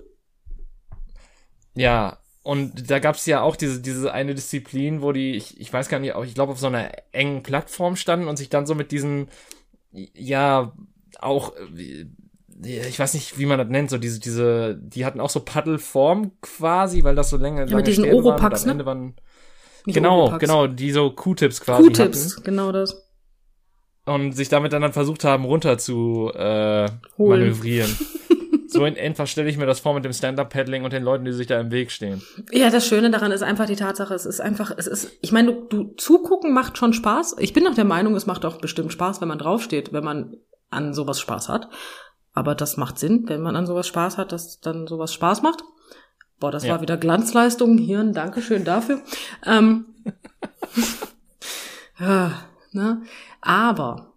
[1.75, 5.89] Ja, und da gab's ja auch diese, diese eine Disziplin, wo die, ich, ich weiß
[5.89, 8.91] gar nicht, ich glaube, auf so einer engen Plattform standen und sich dann so mit
[8.91, 9.29] diesen,
[9.93, 10.73] ja,
[11.21, 11.53] auch,
[12.63, 16.33] ich weiß nicht, wie man das nennt, so diese, diese, die hatten auch so Paddelform
[16.41, 18.85] quasi, weil das so länger, ja, mit diesen Oropax, ne?
[18.85, 19.15] Waren,
[19.87, 20.41] genau, Oropax.
[20.41, 23.08] genau, die so Q-Tips quasi Q-Tips, genau das
[24.09, 27.95] und sich damit dann, dann versucht haben, runter zu äh, manövrieren.
[28.69, 31.33] so in etwa stelle ich mir das vor mit dem Stand-Up-Paddling und den Leuten, die
[31.33, 32.23] sich da im Weg stehen.
[32.53, 35.53] Ja, das Schöne daran ist einfach die Tatsache, es ist einfach, es ist, ich meine,
[35.53, 37.37] du, du zugucken macht schon Spaß.
[37.39, 40.37] Ich bin auch der Meinung, es macht auch bestimmt Spaß, wenn man draufsteht, wenn man
[40.71, 41.69] an sowas Spaß hat.
[42.33, 45.65] Aber das macht Sinn, wenn man an sowas Spaß hat, dass dann sowas Spaß macht.
[46.39, 46.75] Boah, das ja.
[46.75, 47.79] war wieder Glanzleistung.
[47.79, 49.01] Hirn, Dankeschön dafür.
[49.45, 49.87] Ähm,
[51.99, 53.03] ja, ne?
[53.41, 54.15] Aber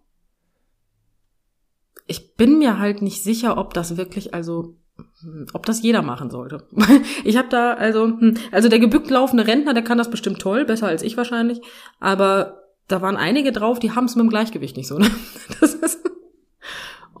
[2.06, 4.76] ich bin mir halt nicht sicher, ob das wirklich, also
[5.20, 6.66] hm, ob das jeder machen sollte.
[7.24, 10.64] ich habe da also, hm, also der gebückt laufende Rentner, der kann das bestimmt toll,
[10.64, 11.60] besser als ich wahrscheinlich.
[12.00, 14.98] Aber da waren einige drauf, die haben es mit dem Gleichgewicht nicht so.
[14.98, 15.10] Ne?
[15.60, 16.00] Das ist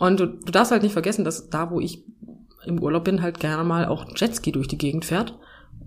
[0.02, 2.02] und du, du darfst halt nicht vergessen, dass da, wo ich
[2.64, 5.38] im Urlaub bin, halt gerne mal auch Jetski durch die Gegend fährt.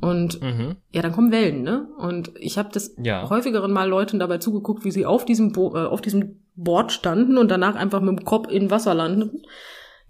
[0.01, 0.75] Und mhm.
[0.91, 1.87] ja, dann kommen Wellen, ne?
[1.97, 3.29] Und ich habe das ja.
[3.29, 7.37] häufigeren Mal Leuten dabei zugeguckt, wie sie auf diesem, Bo äh, auf diesem Board standen
[7.37, 9.43] und danach einfach mit dem Kopf in Wasser landeten,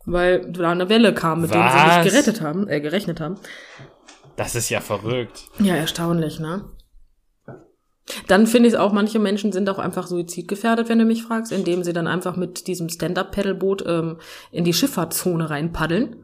[0.06, 3.36] weil da eine Welle kam, mit der sie nicht gerettet haben, äh, gerechnet haben.
[4.36, 5.46] Das ist ja verrückt.
[5.60, 6.66] Ja, erstaunlich, ne?
[8.28, 11.84] Dann finde ich auch, manche Menschen sind auch einfach suizidgefährdet, wenn du mich fragst, indem
[11.84, 14.18] sie dann einfach mit diesem Stand-Up-Pedalboot ähm,
[14.52, 16.18] in die Schifffahrtszone reinpaddeln.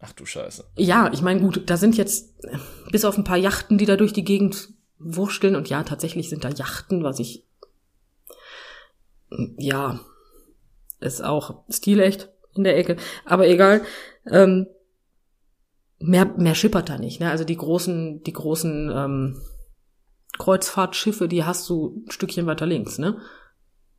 [0.00, 0.64] Ach du Scheiße.
[0.76, 2.56] Ja, ich meine, gut, da sind jetzt äh,
[2.90, 5.54] bis auf ein paar Yachten, die da durch die Gegend wursteln.
[5.56, 7.46] Und ja, tatsächlich sind da Yachten, was ich.
[9.58, 10.00] Ja,
[11.00, 12.96] ist auch stilecht in der Ecke.
[13.24, 13.82] Aber egal.
[14.26, 14.66] Ähm,
[15.98, 17.20] mehr, mehr schippert da nicht.
[17.20, 17.30] Ne?
[17.30, 19.42] Also die großen, die großen ähm,
[20.38, 23.18] Kreuzfahrtschiffe, die hast du ein Stückchen weiter links, ne?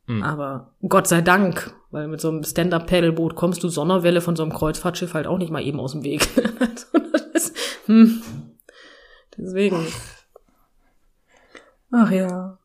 [0.06, 0.22] Mhm.
[0.22, 4.52] Aber Gott sei Dank, weil mit so einem Stand-Up-Paddleboot kommst du Sonderwelle von so einem
[4.52, 6.28] Kreuzfahrtschiff halt auch nicht mal eben aus dem Weg.
[7.34, 8.22] ist, hm.
[9.36, 9.86] Deswegen.
[11.90, 12.58] Ach ja.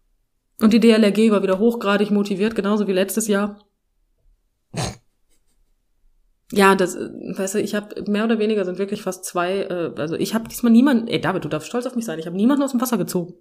[0.60, 3.60] Und die DLRG war wieder hochgradig motiviert, genauso wie letztes Jahr.
[6.52, 10.16] Ja, das, weißt du, ich habe mehr oder weniger sind wirklich fast zwei, äh, also
[10.16, 12.64] ich habe diesmal niemanden, ey David, du darfst stolz auf mich sein, ich habe niemanden
[12.64, 13.34] aus dem Wasser gezogen.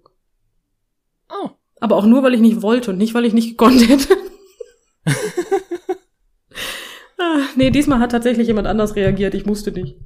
[1.29, 1.51] Oh.
[1.79, 4.17] Aber auch nur, weil ich nicht wollte und nicht, weil ich nicht gekonnt hätte.
[7.19, 9.33] ah, nee, diesmal hat tatsächlich jemand anders reagiert.
[9.35, 9.97] Ich musste nicht.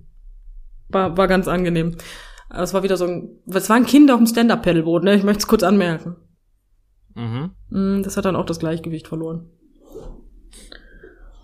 [0.89, 1.95] War, war ganz angenehm.
[2.49, 5.15] Es war wieder so ein, es war ein Kind auf dem Stand-Up-Pedalboot, ne?
[5.15, 6.17] Ich möchte es kurz anmerken.
[7.15, 7.51] Mhm.
[7.69, 9.49] Mm, das hat dann auch das Gleichgewicht verloren.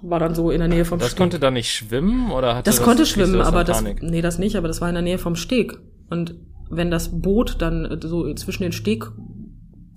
[0.02, 1.18] War dann so in der Nähe vom das Steg.
[1.18, 4.38] Das konnte da nicht schwimmen oder hatte das, das konnte schwimmen, aber das, nee, das
[4.38, 5.80] nicht, aber das war in der Nähe vom Steg.
[6.10, 6.36] Und
[6.70, 9.10] wenn das Boot dann so zwischen den Steg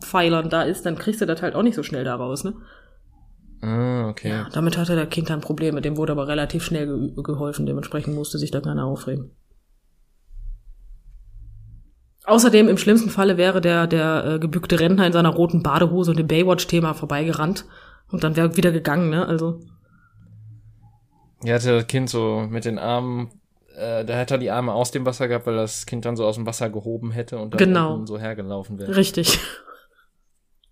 [0.01, 2.55] Pfeilern da ist, dann kriegst du das halt auch nicht so schnell da raus, ne?
[3.63, 4.31] Ah, okay.
[4.31, 5.83] Ja, damit hatte der Kind dann Probleme.
[5.83, 7.67] Dem wurde aber relativ schnell ge geholfen.
[7.67, 9.33] Dementsprechend musste sich da keiner aufregen.
[12.25, 16.19] Außerdem im schlimmsten Falle wäre der, der äh, gebückte Rentner in seiner roten Badehose und
[16.19, 17.65] dem Baywatch-Thema vorbeigerannt
[18.11, 19.27] und dann wäre wieder gegangen, ne?
[19.27, 19.61] Also.
[21.43, 23.31] Ja, hatte das Kind so mit den Armen,
[23.75, 26.25] äh, da hätte er die Arme aus dem Wasser gehabt, weil das Kind dann so
[26.25, 28.05] aus dem Wasser gehoben hätte und dann genau.
[28.05, 28.95] so hergelaufen wäre.
[28.95, 29.41] Richtig.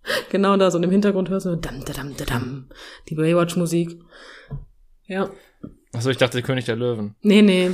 [0.29, 2.69] Genau da, so und im Hintergrund hörst du dam, dam, dam, dam,
[3.09, 3.99] die Baywatch-Musik.
[5.05, 5.29] Ja.
[5.93, 7.15] Achso, ich dachte König der Löwen.
[7.21, 7.71] Nee, nee.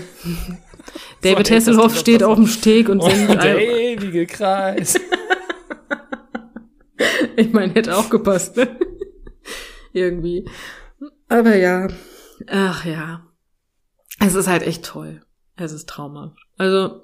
[1.21, 3.30] David so, Hasselhoff steht auf dem Steg und singt.
[3.30, 4.95] Oh, der ewige Kreis.
[7.36, 8.78] ich meine, hätte auch gepasst, ne?
[9.91, 10.48] Irgendwie.
[11.28, 11.88] Aber ja.
[12.48, 13.28] Ach ja.
[14.19, 15.21] Es ist halt echt toll.
[15.56, 16.38] Es ist traumhaft.
[16.58, 17.02] Also,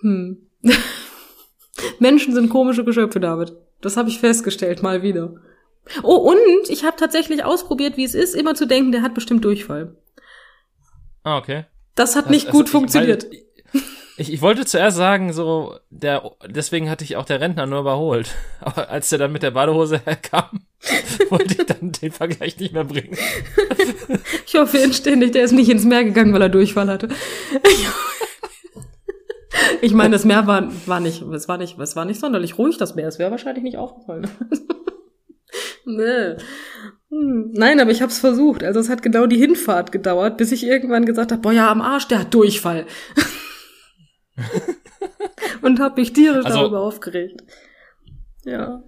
[0.00, 0.48] hm.
[1.98, 3.52] Menschen sind komische Geschöpfe, David.
[3.80, 5.34] Das habe ich festgestellt, mal wieder.
[6.02, 9.44] Oh, und ich habe tatsächlich ausprobiert, wie es ist, immer zu denken, der hat bestimmt
[9.44, 9.96] Durchfall.
[11.22, 11.64] Ah, okay.
[11.94, 13.24] Das hat das, nicht also gut funktioniert.
[13.24, 13.42] Weil,
[14.16, 18.34] ich, ich wollte zuerst sagen, so, der, deswegen hatte ich auch der Rentner nur überholt.
[18.60, 20.60] Aber als der dann mit der Badehose herkam,
[21.30, 23.16] wollte ich dann den Vergleich nicht mehr bringen.
[24.46, 27.08] ich hoffe inständig, der ist nicht ins Meer gegangen, weil er Durchfall hatte.
[29.80, 32.76] Ich meine, das Meer war, war nicht, es war nicht, es war nicht sonderlich ruhig,
[32.76, 33.08] das Meer.
[33.08, 34.28] Es wäre wahrscheinlich nicht aufgefallen.
[35.84, 36.36] nee.
[37.10, 37.52] Hm.
[37.54, 38.62] Nein, aber ich habe es versucht.
[38.62, 41.80] Also es hat genau die Hinfahrt gedauert, bis ich irgendwann gesagt habe, boah ja, am
[41.80, 42.86] Arsch, der hat Durchfall.
[45.62, 47.42] Und habe mich tierisch also, darüber aufgeregt.
[48.44, 48.82] Ja.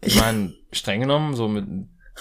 [0.00, 1.64] Ich meine, streng genommen, so mit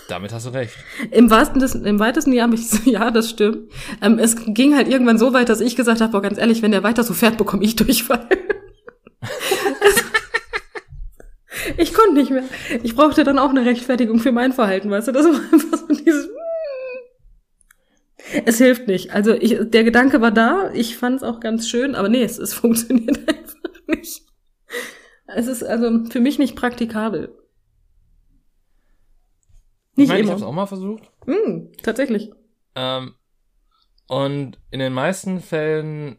[0.08, 0.74] damit hast du recht.
[1.12, 2.50] Im wahrsten des, im weitesten Jahr
[2.86, 3.72] ja, das stimmt.
[4.02, 6.72] Ähm, es ging halt irgendwann so weit, dass ich gesagt habe, boah, ganz ehrlich, wenn
[6.72, 8.28] der weiter so fährt, bekomme ich Durchfall.
[11.78, 12.44] ich konnte nicht mehr.
[12.84, 15.12] Ich brauchte dann auch eine Rechtfertigung für mein Verhalten, weißt du?
[15.12, 16.30] Das war einfach so dieses.
[18.46, 19.12] Es hilft nicht.
[19.12, 22.38] Also ich, der Gedanke war da, ich fand es auch ganz schön, aber nee, es,
[22.38, 24.22] es funktioniert einfach nicht.
[25.28, 27.41] Es ist also für mich nicht praktikabel.
[30.02, 31.04] Nicht ich meine, ich habe auch mal versucht.
[31.26, 32.32] Mm, tatsächlich.
[32.76, 33.16] Ähm,
[34.08, 36.18] und in den meisten Fällen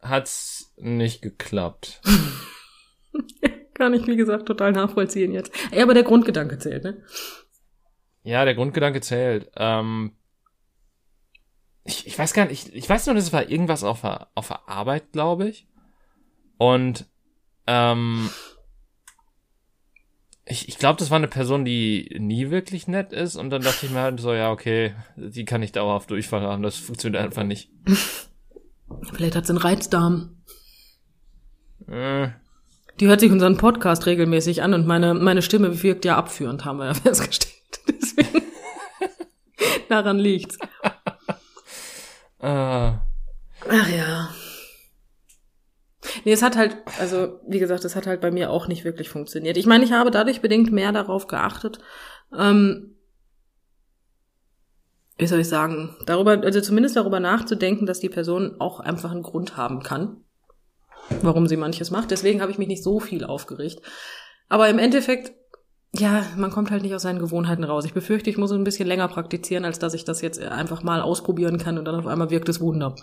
[0.00, 2.00] hat's nicht geklappt.
[3.74, 5.52] Kann ich, wie gesagt, total nachvollziehen jetzt.
[5.70, 7.02] Ey, aber der Grundgedanke zählt, ne?
[8.22, 9.50] Ja, der Grundgedanke zählt.
[9.56, 10.16] Ähm,
[11.84, 14.48] ich, ich weiß gar nicht, ich, ich weiß nur, das war irgendwas auf der, auf
[14.48, 15.66] der Arbeit, glaube ich.
[16.58, 17.06] Und
[17.66, 18.28] ähm,
[20.50, 23.86] ich, ich glaube, das war eine Person, die nie wirklich nett ist und dann dachte
[23.86, 27.44] ich mir halt so, ja, okay, die kann nicht dauerhaft Durchfall haben, das funktioniert einfach
[27.44, 27.70] nicht.
[29.12, 30.42] Vielleicht hat sie einen Reizdarm.
[31.86, 32.28] Äh.
[32.98, 36.78] Die hört sich unseren Podcast regelmäßig an und meine, meine Stimme wirkt ja abführend, haben
[36.78, 37.54] wir ja festgestellt.
[37.88, 38.42] Deswegen,
[39.88, 40.58] daran liegt's.
[42.40, 43.02] Ah.
[43.68, 44.30] Ach ja.
[46.24, 49.08] Nee, es hat halt, also wie gesagt, es hat halt bei mir auch nicht wirklich
[49.08, 49.56] funktioniert.
[49.56, 51.78] Ich meine, ich habe dadurch bedingt mehr darauf geachtet,
[52.36, 52.96] ähm,
[55.18, 59.22] wie soll ich sagen, darüber, also zumindest darüber nachzudenken, dass die Person auch einfach einen
[59.22, 60.24] Grund haben kann.
[61.22, 62.10] warum sie manches macht.
[62.10, 63.82] Deswegen habe ich mich nicht so viel aufgeregt.
[64.48, 65.32] Aber im Endeffekt,
[65.92, 67.84] ja, man kommt halt nicht aus seinen Gewohnheiten raus.
[67.84, 71.00] Ich befürchte, ich muss ein bisschen länger praktizieren, als dass ich das jetzt einfach mal
[71.00, 72.94] ausprobieren kann und dann auf einmal wirkt es Wunder.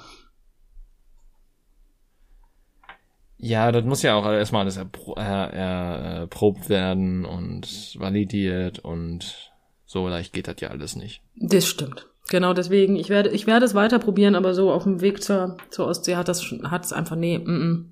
[3.38, 9.52] Ja, das muss ja auch erstmal alles erprobt er, er, werden und validiert und
[9.86, 11.22] so leicht geht das ja alles nicht.
[11.36, 12.08] Das stimmt.
[12.30, 15.58] Genau deswegen, ich werde, ich werde es weiter probieren, aber so auf dem Weg zur,
[15.70, 17.92] zur Ostsee hat das, hat es einfach, nee, mm, mm.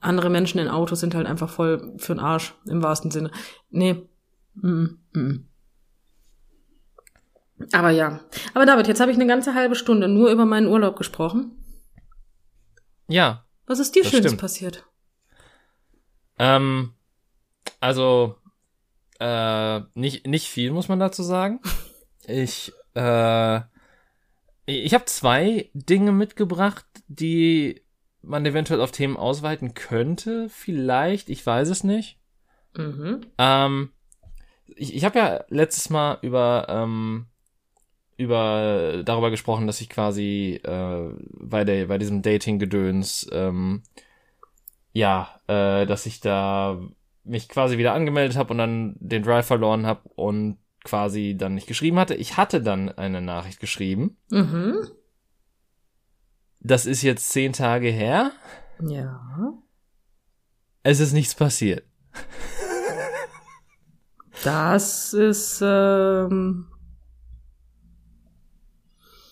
[0.00, 3.30] andere Menschen in Autos sind halt einfach voll für den Arsch, im wahrsten Sinne.
[3.70, 4.06] Nee,
[4.54, 5.48] mm, mm.
[7.72, 8.20] Aber ja.
[8.54, 11.52] Aber David, jetzt habe ich eine ganze halbe Stunde nur über meinen Urlaub gesprochen.
[13.08, 13.44] Ja.
[13.68, 14.40] Was ist dir Schönes stimmt.
[14.40, 14.86] passiert?
[16.38, 16.94] Ähm,
[17.80, 18.36] also,
[19.20, 21.60] äh, nicht, nicht viel, muss man dazu sagen.
[22.26, 23.60] Ich äh,
[24.66, 27.82] ich habe zwei Dinge mitgebracht, die
[28.20, 30.50] man eventuell auf Themen ausweiten könnte.
[30.50, 32.18] Vielleicht, ich weiß es nicht.
[32.76, 33.22] Mhm.
[33.38, 33.92] Ähm,
[34.66, 37.27] ich ich habe ja letztes Mal über ähm,
[38.18, 43.82] über darüber gesprochen, dass ich quasi äh, bei der bei diesem Dating-Gedöns ähm,
[44.92, 46.80] ja, äh, dass ich da
[47.22, 51.68] mich quasi wieder angemeldet habe und dann den Drive verloren habe und quasi dann nicht
[51.68, 52.14] geschrieben hatte.
[52.14, 54.16] Ich hatte dann eine Nachricht geschrieben.
[54.30, 54.88] Mhm.
[56.60, 58.32] Das ist jetzt zehn Tage her.
[58.80, 59.52] Ja.
[60.82, 61.84] Es ist nichts passiert.
[64.42, 65.60] Das ist.
[65.62, 66.66] Ähm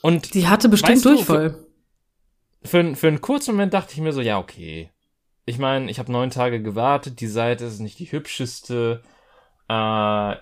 [0.07, 1.59] Und sie hatte bestimmt Durchfall.
[2.63, 4.93] Für, für, für einen kurzen Moment dachte ich mir so, ja, okay.
[5.47, 9.03] Ich meine, ich habe neun Tage gewartet, die Seite ist nicht die hübscheste.
[9.69, 10.35] Äh,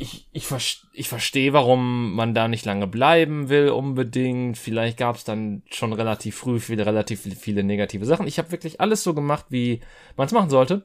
[0.00, 0.48] ich, ich,
[0.94, 4.58] ich verstehe, warum man da nicht lange bleiben will unbedingt.
[4.58, 8.26] Vielleicht gab es dann schon relativ früh viele, relativ viele negative Sachen.
[8.26, 9.78] Ich habe wirklich alles so gemacht, wie
[10.16, 10.82] man es machen sollte.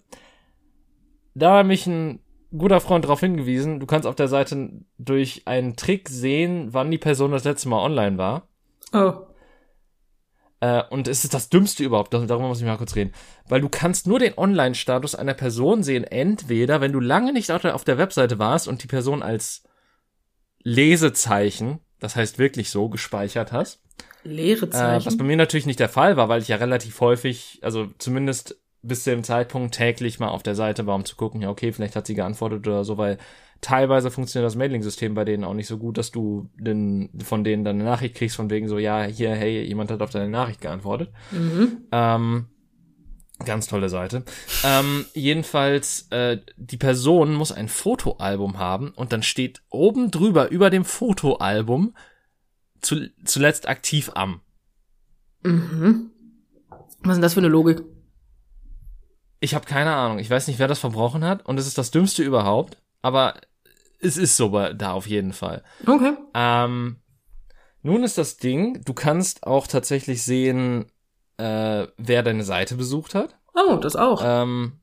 [1.33, 2.19] Da mich ein
[2.55, 6.97] guter Freund darauf hingewiesen, du kannst auf der Seite durch einen Trick sehen, wann die
[6.97, 8.47] Person das letzte Mal online war.
[8.93, 9.13] Oh.
[10.61, 13.13] Äh, und es ist das Dümmste überhaupt, darüber muss ich mal kurz reden.
[13.47, 17.83] Weil du kannst nur den Online-Status einer Person sehen, entweder wenn du lange nicht auf
[17.83, 19.63] der Webseite warst und die Person als
[20.61, 23.81] Lesezeichen, das heißt wirklich so, gespeichert hast.
[24.23, 25.01] Leere Zeichen.
[25.01, 27.87] Äh, was bei mir natürlich nicht der Fall war, weil ich ja relativ häufig, also
[27.99, 31.49] zumindest bis zu dem Zeitpunkt täglich mal auf der Seite war, um zu gucken, ja,
[31.49, 33.17] okay, vielleicht hat sie geantwortet oder so, weil
[33.61, 37.63] teilweise funktioniert das Mailing-System bei denen auch nicht so gut, dass du den, von denen
[37.63, 40.61] dann eine Nachricht kriegst, von wegen so, ja, hier, hey, jemand hat auf deine Nachricht
[40.61, 41.11] geantwortet.
[41.31, 41.83] Mhm.
[41.91, 42.45] Ähm,
[43.45, 44.23] ganz tolle Seite.
[44.63, 50.69] Ähm, jedenfalls, äh, die Person muss ein Fotoalbum haben und dann steht oben drüber, über
[50.69, 51.95] dem Fotoalbum,
[52.81, 54.39] zu, zuletzt aktiv am.
[55.43, 56.11] Mhm.
[57.01, 57.83] Was ist denn das für eine Logik?
[59.39, 60.19] Ich habe keine Ahnung.
[60.19, 62.77] Ich weiß nicht, wer das verbrochen hat und es ist das Dümmste überhaupt.
[63.01, 63.35] Aber
[63.99, 65.63] es ist so da auf jeden Fall.
[65.85, 66.13] Okay.
[66.33, 66.97] Ähm,
[67.81, 70.91] nun ist das Ding, du kannst auch tatsächlich sehen,
[71.37, 73.37] äh, wer deine Seite besucht hat.
[73.53, 74.21] Oh, das auch.
[74.23, 74.79] Ähm,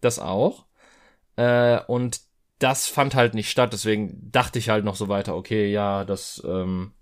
[0.00, 0.66] das auch.
[1.36, 2.20] Äh, und
[2.58, 6.42] das fand halt nicht statt, deswegen dachte ich halt noch so weiter, okay, ja, das,
[6.44, 6.92] ähm,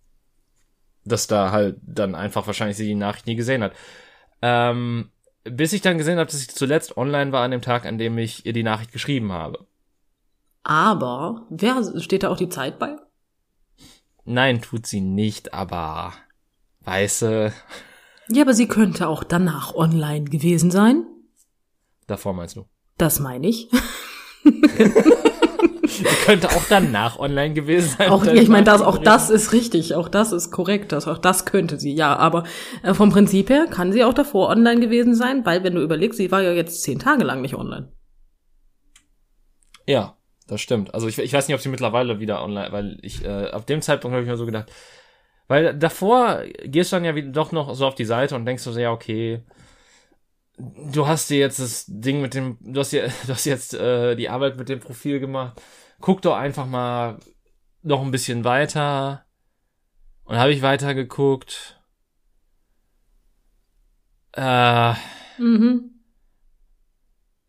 [1.05, 3.73] dass da halt dann einfach wahrscheinlich sie die Nachricht nie gesehen hat.
[4.43, 5.11] Ähm,
[5.51, 8.19] bis ich dann gesehen habe, dass ich zuletzt online war an dem Tag, an dem
[8.19, 9.67] ich ihr die Nachricht geschrieben habe.
[10.63, 12.97] Aber, wer steht da auch die Zeit bei?
[14.25, 16.13] Nein, tut sie nicht, aber
[16.81, 17.53] weiße.
[18.29, 21.07] Ja, aber sie könnte auch danach online gewesen sein.
[22.09, 22.67] Davor meinst du?
[22.99, 23.69] Das meine ich.
[26.25, 28.11] könnte auch danach online gewesen sein.
[28.11, 31.19] Auch, ja, ich meine, das, auch das ist richtig, auch das ist korrekt, das, auch
[31.19, 32.17] das könnte sie, ja.
[32.17, 32.45] Aber
[32.83, 36.19] äh, vom Prinzip her kann sie auch davor online gewesen sein, weil wenn du überlegst,
[36.19, 37.93] sie war ja jetzt zehn Tage lang nicht online.
[39.87, 40.17] Ja,
[40.49, 40.95] das stimmt.
[40.95, 43.83] Also ich, ich weiß nicht, ob sie mittlerweile wieder online, weil ich, äh, auf dem
[43.83, 44.73] Zeitpunkt habe ich mir so gedacht,
[45.49, 48.63] weil davor gehst du dann ja wieder doch noch so auf die Seite und denkst
[48.63, 49.45] so, ja, okay,
[50.59, 54.17] du hast dir jetzt das Ding mit dem, du hast, dir, du hast jetzt äh,
[54.17, 55.61] die Arbeit mit dem Profil gemacht.
[56.01, 57.19] Guck doch einfach mal
[57.83, 59.25] noch ein bisschen weiter.
[60.25, 61.81] Und habe ich weiter geguckt.
[64.33, 64.95] Äh,
[65.39, 65.91] mhm.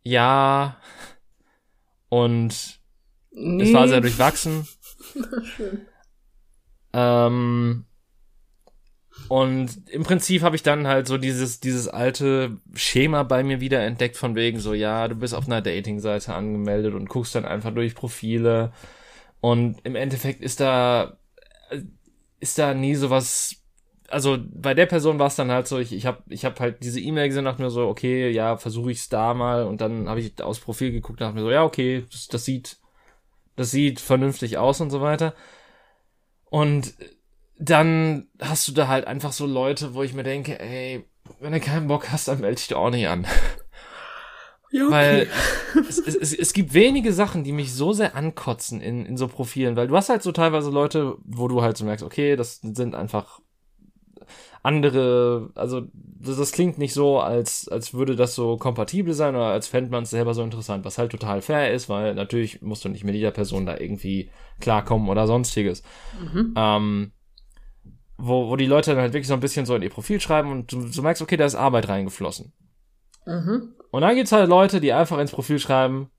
[0.04, 0.80] Ja.
[2.10, 2.78] Und
[3.40, 3.64] Nee.
[3.66, 4.68] Es war sehr durchwachsen.
[5.44, 5.86] Schön.
[6.94, 7.86] Ähm,
[9.30, 13.82] und im Prinzip habe ich dann halt so dieses, dieses alte Schema bei mir wieder
[13.84, 17.74] entdeckt, von wegen so, ja, du bist auf einer Dating-Seite angemeldet und guckst dann einfach
[17.74, 18.72] durch Profile.
[19.42, 21.18] Und im Endeffekt ist da,
[22.40, 23.62] ist da nie sowas
[24.10, 26.84] also bei der Person war es dann halt so, ich, ich habe ich hab halt
[26.84, 30.08] diese E-Mail gesehen, dachte mir so, okay, ja, versuche ich es da mal und dann
[30.10, 32.78] habe ich aufs Profil geguckt, dachte mir so, ja, okay, das, das sieht,
[33.56, 35.34] das sieht vernünftig aus und so weiter.
[36.50, 36.94] Und
[37.60, 41.06] dann hast du da halt einfach so Leute, wo ich mir denke, ey,
[41.40, 43.26] wenn du keinen Bock hast, dann melde dich doch auch nicht an.
[44.72, 44.92] Ja, okay.
[44.92, 45.28] Weil
[45.88, 49.76] es, es, es gibt wenige Sachen, die mich so sehr ankotzen in, in so Profilen,
[49.78, 52.94] weil du hast halt so teilweise Leute, wo du halt so merkst, okay, das sind
[52.94, 53.40] einfach
[54.64, 59.46] andere, also das, das klingt nicht so, als, als würde das so kompatibel sein oder
[59.46, 62.84] als fände man es selber so interessant, was halt total fair ist, weil natürlich musst
[62.84, 64.30] du nicht mit jeder Person da irgendwie
[64.60, 65.84] klarkommen oder sonstiges.
[66.20, 66.54] Mhm.
[66.58, 67.12] Ähm,
[68.18, 70.52] wo, wo die Leute dann halt wirklich so ein bisschen so in ihr Profil schreiben
[70.52, 72.54] und du, du merkst, okay, da ist Arbeit reingeflossen.
[73.26, 73.76] Mhm.
[73.92, 76.10] Und dann gibt's halt Leute, die einfach ins Profil schreiben,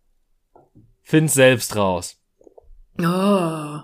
[1.03, 2.21] find's selbst raus.
[3.01, 3.81] Oh.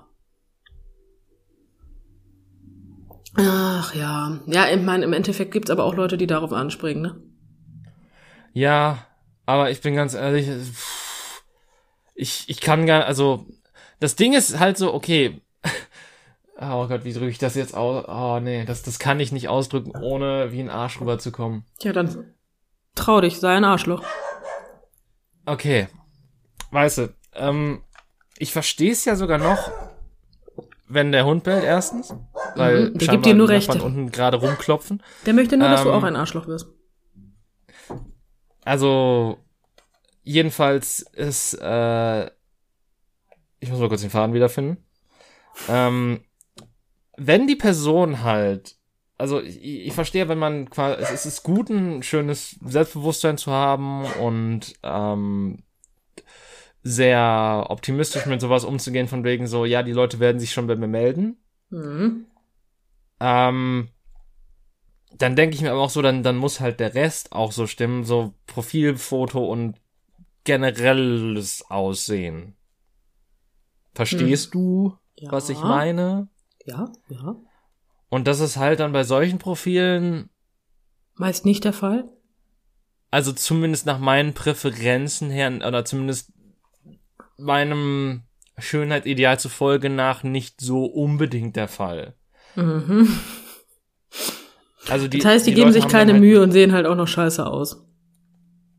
[3.37, 4.41] Ach ja.
[4.47, 7.21] Ja, ich meine, im Endeffekt gibt's aber auch Leute, die darauf anspringen, ne?
[8.53, 9.07] Ja,
[9.47, 10.49] aber ich bin ganz ehrlich,
[12.15, 13.47] ich, ich kann gar, also,
[13.99, 15.41] das Ding ist halt so, okay,
[16.61, 18.05] oh Gott, wie drücke ich das jetzt aus?
[18.09, 21.65] Oh nee, das, das kann ich nicht ausdrücken, ohne wie ein Arsch rüberzukommen.
[21.81, 22.35] Ja, dann
[22.95, 24.05] trau dich, sei ein Arschloch.
[25.47, 25.89] Okay.
[26.71, 27.83] Weißt du, ähm,
[28.39, 29.71] ich verstehe es ja sogar noch,
[30.89, 32.15] wenn der Hund bellt, erstens.
[32.57, 33.69] Weil mhm, der gibt dir nur recht.
[33.71, 35.03] unten gerade rumklopfen.
[35.27, 36.69] Der möchte nur, ähm, dass du ähm, auch ein Arschloch wirst.
[38.65, 39.39] Also,
[40.23, 42.27] jedenfalls ist, äh,
[43.61, 44.85] ich muss mal kurz den Faden wiederfinden.
[45.69, 46.25] Ähm,
[47.17, 48.77] wenn die Person halt,
[49.19, 54.05] also ich, ich verstehe, wenn man quasi, es ist gut, ein schönes Selbstbewusstsein zu haben
[54.21, 55.63] und ähm,
[56.83, 60.77] sehr optimistisch mit sowas umzugehen, von wegen so, ja, die Leute werden sich schon bei
[60.77, 61.39] mir melden.
[61.71, 62.27] Mhm.
[63.21, 63.89] Ähm,
[65.17, 67.67] dann denke ich mir aber auch so, dann, dann muss halt der Rest auch so
[67.67, 69.77] stimmen, so Profilfoto und
[70.45, 72.57] generelles Aussehen.
[73.95, 74.61] Verstehst hm.
[74.61, 75.33] du, ja.
[75.33, 76.29] was ich meine?
[76.65, 77.37] Ja, ja.
[78.09, 80.31] Und das ist halt dann bei solchen Profilen
[81.15, 82.09] meist nicht der Fall.
[83.11, 86.33] Also zumindest nach meinen Präferenzen her, oder zumindest
[87.37, 88.23] meinem
[88.59, 92.15] Schönheitsideal zufolge nach nicht so unbedingt der Fall.
[92.57, 93.19] Mhm.
[94.89, 96.87] Also die, das heißt, die, die geben Leute sich keine halt Mühe und sehen halt
[96.87, 97.85] auch noch scheiße aus.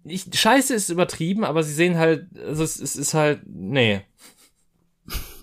[0.04, 4.02] Ich, scheiße ist übertrieben, aber sie sehen halt, also es, es ist halt, nee.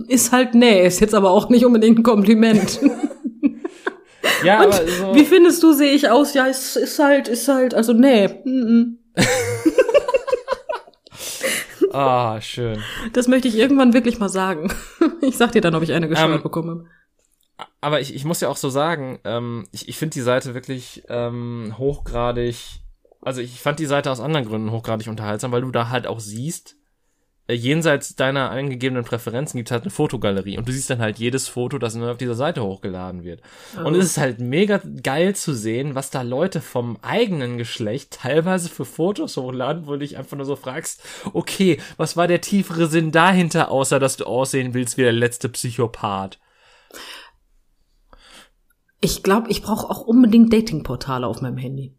[0.09, 2.80] Ist halt nee, ist jetzt aber auch nicht unbedingt ein Kompliment.
[4.44, 5.14] ja, und aber so.
[5.14, 6.34] Wie findest du, sehe ich aus?
[6.34, 8.28] Ja, es ist halt, ist halt, also nee.
[8.44, 8.96] Mm -mm.
[11.92, 12.82] Ah, schön.
[13.12, 14.72] Das möchte ich irgendwann wirklich mal sagen.
[15.24, 16.86] Ich sag dir dann, ob ich eine gescheuert ähm, bekomme.
[17.80, 21.05] Aber ich, ich muss ja auch so sagen, ähm, ich, ich finde die Seite wirklich
[21.09, 22.57] ähm, hochgradig,
[23.20, 26.18] also ich fand die Seite aus anderen Gründen hochgradig unterhaltsam, weil du da halt auch
[26.18, 26.74] siehst,
[27.55, 31.48] jenseits deiner eingegebenen Präferenzen gibt es halt eine Fotogalerie und du siehst dann halt jedes
[31.48, 33.40] Foto, das nur auf dieser Seite hochgeladen wird.
[33.76, 33.86] Oh.
[33.86, 38.68] Und es ist halt mega geil zu sehen, was da Leute vom eigenen Geschlecht teilweise
[38.68, 42.86] für Fotos hochladen, wo du dich einfach nur so fragst, okay, was war der tiefere
[42.86, 46.38] Sinn dahinter, außer dass du aussehen willst wie der letzte Psychopath?
[49.00, 51.96] Ich glaube, ich brauche auch unbedingt Datingportale auf meinem Handy.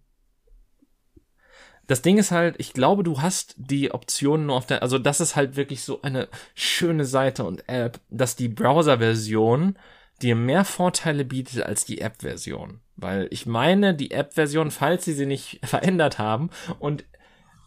[1.93, 5.21] Das Ding ist halt, ich glaube, du hast die Optionen nur auf der, also das
[5.21, 9.75] ist halt wirklich so eine schöne Seite und App, dass die Browser-Version
[10.23, 12.79] dir mehr Vorteile bietet als die App-Version.
[12.95, 17.05] Weil ich meine, die App-Version, falls sie sie nicht verändert haben und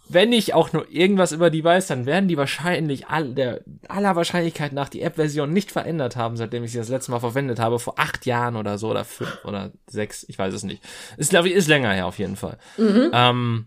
[0.09, 4.17] wenn ich auch nur irgendwas über die weiß, dann werden die wahrscheinlich all, der aller
[4.17, 7.79] Wahrscheinlichkeit nach die App-Version nicht verändert haben, seitdem ich sie das letzte Mal verwendet habe,
[7.79, 10.83] vor acht Jahren oder so, oder fünf oder sechs, ich weiß es nicht.
[11.17, 12.59] Ist, glaube ich, ist länger her auf jeden Fall.
[12.77, 13.11] Mhm.
[13.13, 13.67] Ähm,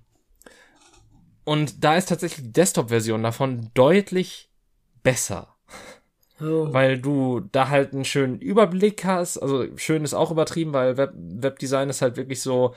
[1.50, 4.52] und da ist tatsächlich die Desktop-Version davon deutlich
[5.02, 5.56] besser.
[6.39, 6.72] Oh.
[6.72, 9.39] Weil du da halt einen schönen Überblick hast.
[9.39, 12.76] Also schön ist auch übertrieben, weil Web Webdesign ist halt wirklich so,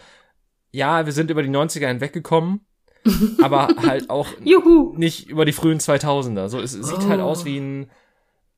[0.71, 2.61] ja, wir sind über die 90er hinweggekommen,
[3.43, 6.49] aber halt auch nicht über die frühen 2000er.
[6.49, 7.09] So, es sieht oh.
[7.09, 7.91] halt aus wie ein,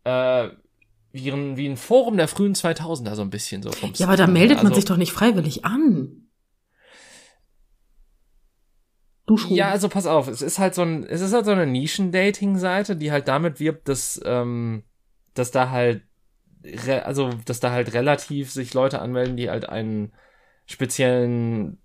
[0.04, 0.48] äh,
[1.10, 4.16] wie ein, wie ein Forum der frühen 2000er, so ein bisschen so vom Ja, aber
[4.16, 6.23] da meldet man also, sich doch nicht freiwillig an.
[9.26, 9.54] Du schon.
[9.54, 12.96] Ja, also pass auf, es ist halt so ein, es ist halt so eine Nischen-Dating-Seite,
[12.96, 14.84] die halt damit wirbt, dass, ähm,
[15.32, 16.02] dass da halt,
[17.04, 20.12] also, dass da halt relativ sich Leute anmelden, die halt einen
[20.66, 21.78] speziellen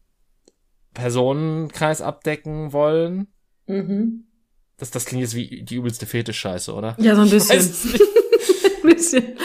[0.93, 3.27] Personenkreis abdecken wollen.
[3.67, 4.25] Mhm.
[4.77, 6.95] Das, das klingt jetzt wie die übelste Fetisch-Scheiße, oder?
[6.99, 7.59] Ja, so ein bisschen.
[7.59, 9.37] ein bisschen.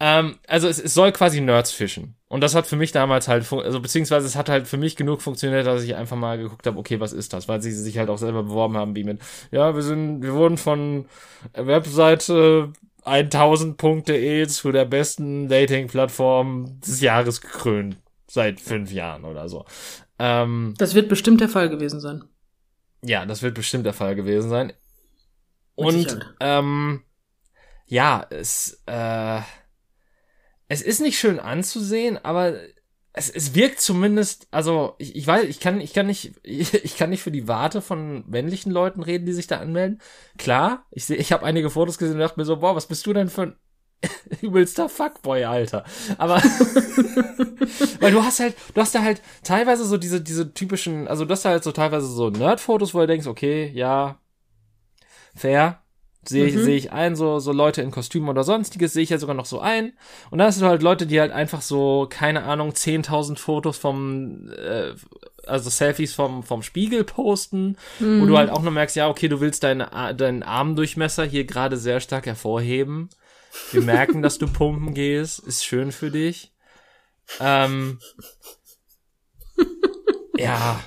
[0.00, 2.16] Ähm, also es, es soll quasi Nerds fischen.
[2.32, 5.20] Und das hat für mich damals halt, also beziehungsweise es hat halt für mich genug
[5.20, 7.46] funktioniert, dass ich einfach mal geguckt habe, okay, was ist das?
[7.46, 9.20] Weil sie sich halt auch selber beworben haben, wie mit,
[9.50, 11.04] ja, wir sind, wir wurden von
[11.52, 12.72] Webseite
[13.04, 17.98] 1000.de zu der besten Dating-Plattform des Jahres gekrönt.
[18.26, 19.66] Seit fünf Jahren oder so.
[20.18, 22.24] Ähm, das wird bestimmt der Fall gewesen sein.
[23.04, 24.72] Ja, das wird bestimmt der Fall gewesen sein.
[25.74, 27.02] Und ähm,
[27.84, 29.40] ja, es, äh,
[30.72, 32.54] es ist nicht schön anzusehen, aber
[33.12, 37.10] es, es wirkt zumindest, also ich, ich weiß, ich kann, ich kann nicht, ich, kann
[37.10, 40.00] nicht für die Warte von männlichen Leuten reden, die sich da anmelden.
[40.38, 43.06] Klar, ich sehe, ich habe einige Fotos gesehen und dachte mir so, boah, was bist
[43.06, 43.56] du denn für ein
[44.40, 45.84] übelster Fuckboy, Alter.
[46.16, 46.36] Aber
[48.00, 51.32] weil du hast halt, du hast da halt teilweise so diese, diese typischen, also du
[51.32, 54.18] hast da halt so teilweise so Nerd-Fotos, wo du denkst, okay, ja,
[55.34, 55.81] fair,
[56.24, 56.64] Sehe mhm.
[56.64, 59.46] seh ich ein, so, so Leute in Kostümen oder sonstiges, sehe ich ja sogar noch
[59.46, 59.92] so ein.
[60.30, 64.48] Und dann hast du halt Leute, die halt einfach so, keine Ahnung, 10.000 Fotos vom,
[64.50, 64.92] äh,
[65.46, 68.20] also Selfies vom, vom Spiegel posten, mhm.
[68.20, 68.36] wo du mhm.
[68.36, 72.26] halt auch nur merkst, ja, okay, du willst deine, deinen Armdurchmesser hier gerade sehr stark
[72.26, 73.08] hervorheben.
[73.72, 76.52] Wir merken, dass du pumpen gehst, ist schön für dich.
[77.40, 77.98] Ähm,
[80.38, 80.80] ja.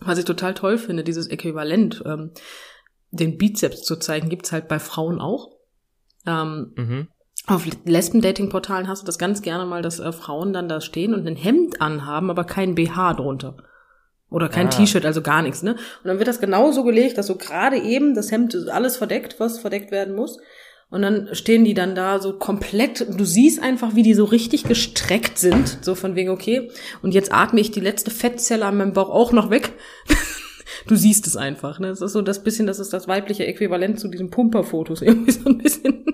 [0.00, 2.02] Was ich total toll finde, dieses Äquivalent.
[2.04, 2.32] Ähm,
[3.10, 5.50] den Bizeps zu zeigen, gibt's halt bei Frauen auch.
[6.26, 7.08] Ähm, mhm.
[7.46, 11.26] Auf Lesben-Dating-Portalen hast du das ganz gerne mal, dass äh, Frauen dann da stehen und
[11.26, 13.56] ein Hemd anhaben, aber kein BH drunter.
[14.30, 14.70] Oder kein ah.
[14.70, 15.72] T-Shirt, also gar nichts, ne?
[15.72, 19.58] Und dann wird das genauso gelegt, dass so gerade eben das Hemd alles verdeckt, was
[19.58, 20.38] verdeckt werden muss.
[20.90, 24.64] Und dann stehen die dann da so komplett, du siehst einfach, wie die so richtig
[24.64, 28.92] gestreckt sind, so von wegen, okay, und jetzt atme ich die letzte Fettzelle an meinem
[28.92, 29.72] Bauch auch noch weg.
[30.86, 31.78] du siehst es einfach.
[31.78, 31.88] Ne?
[31.88, 35.02] Das ist so das bisschen, das ist das weibliche Äquivalent zu diesen Pumperfotos.
[35.02, 36.04] Irgendwie so ein bisschen.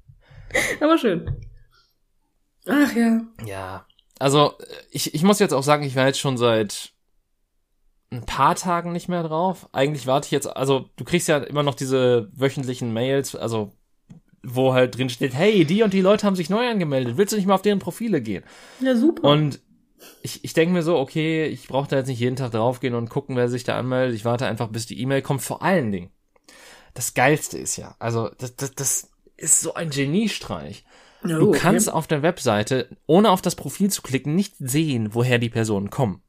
[0.80, 1.30] Aber schön.
[2.66, 3.20] Ach ja.
[3.44, 3.86] Ja.
[4.18, 4.54] Also,
[4.90, 6.92] ich, ich muss jetzt auch sagen, ich war jetzt schon seit
[8.10, 9.68] ein paar Tagen nicht mehr drauf.
[9.72, 13.72] Eigentlich warte ich jetzt, also du kriegst ja immer noch diese wöchentlichen Mails, also
[14.42, 17.36] wo halt drin steht, hey, die und die Leute haben sich neu angemeldet, willst du
[17.36, 18.44] nicht mal auf deren Profile gehen?
[18.80, 19.28] Ja, super.
[19.28, 19.60] Und
[20.22, 23.10] ich, ich denke mir so, okay, ich brauche da jetzt nicht jeden Tag draufgehen und
[23.10, 24.16] gucken, wer sich da anmeldet.
[24.16, 25.42] Ich warte einfach, bis die E-Mail kommt.
[25.42, 26.10] Vor allen Dingen,
[26.94, 30.84] das Geilste ist ja, also das, das, das ist so ein Geniestreich.
[31.24, 31.96] Oh, du kannst okay.
[31.96, 36.22] auf der Webseite, ohne auf das Profil zu klicken, nicht sehen, woher die Personen kommen.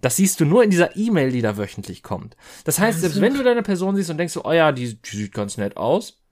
[0.00, 2.36] Das siehst du nur in dieser E-Mail, die da wöchentlich kommt.
[2.64, 5.16] Das heißt, selbst wenn du deine Person siehst und denkst so, oh ja, die, die
[5.16, 6.22] sieht ganz nett aus,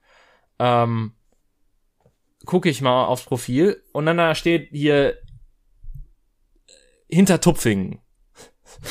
[0.59, 1.13] ähm,
[2.45, 5.19] gucke ich mal aufs Profil und dann da steht hier
[7.09, 8.01] hinter Tupfingen.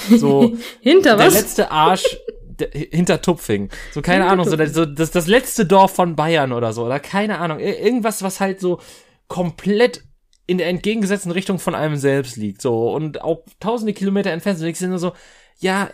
[0.10, 1.34] So hinter der was?
[1.34, 2.18] letzte Arsch
[2.60, 3.70] der, hinter Tupfingen.
[3.92, 7.40] So keine Ahnung, so, so das, das letzte Dorf von Bayern oder so oder keine
[7.40, 8.80] Ahnung, irgendwas was halt so
[9.28, 10.04] komplett
[10.46, 14.68] in der entgegengesetzten Richtung von einem selbst liegt, so und auch tausende Kilometer entfernt sind,
[14.68, 15.14] ich nur so,
[15.60, 15.90] ja,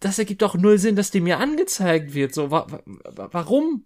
[0.00, 3.84] das ergibt doch null Sinn, dass die mir angezeigt wird, so wa wa warum?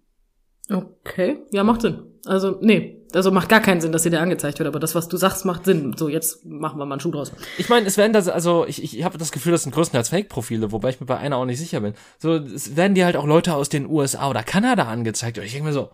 [0.69, 2.03] Okay, ja, macht Sinn.
[2.25, 5.07] Also, nee, also macht gar keinen Sinn, dass sie dir angezeigt wird, aber das, was
[5.07, 5.95] du sagst, macht Sinn.
[5.97, 7.31] So, jetzt machen wir mal einen Schuh draus.
[7.57, 10.71] Ich meine, es werden das, also ich, ich habe das Gefühl, das sind größtenteils Fake-Profile,
[10.71, 11.93] wobei ich mir bei einer auch nicht sicher bin.
[12.19, 15.51] So, es werden dir halt auch Leute aus den USA oder Kanada angezeigt und ich
[15.51, 15.89] denke mir so,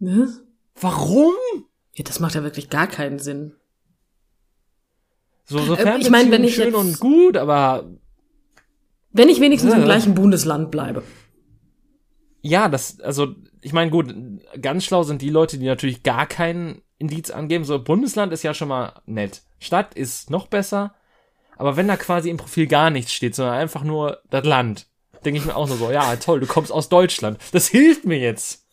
[0.00, 0.40] was?
[0.80, 1.34] Warum?
[1.94, 3.54] Ja, das macht ja wirklich gar keinen Sinn.
[5.44, 7.90] So, so äh, ich mein, wenn ich schön jetzt, und gut, aber
[9.12, 11.02] wenn ich wenigstens äh, im gleichen Bundesland bleibe.
[12.40, 14.12] Ja, das, also ich meine, gut,
[14.60, 17.64] ganz schlau sind die Leute, die natürlich gar keinen Indiz angeben.
[17.64, 19.42] So, Bundesland ist ja schon mal nett.
[19.60, 20.94] Stadt ist noch besser.
[21.56, 24.86] Aber wenn da quasi im Profil gar nichts steht, sondern einfach nur das Land,
[25.24, 27.38] denke ich mir auch nur so, ja, toll, du kommst aus Deutschland.
[27.52, 28.66] Das hilft mir jetzt.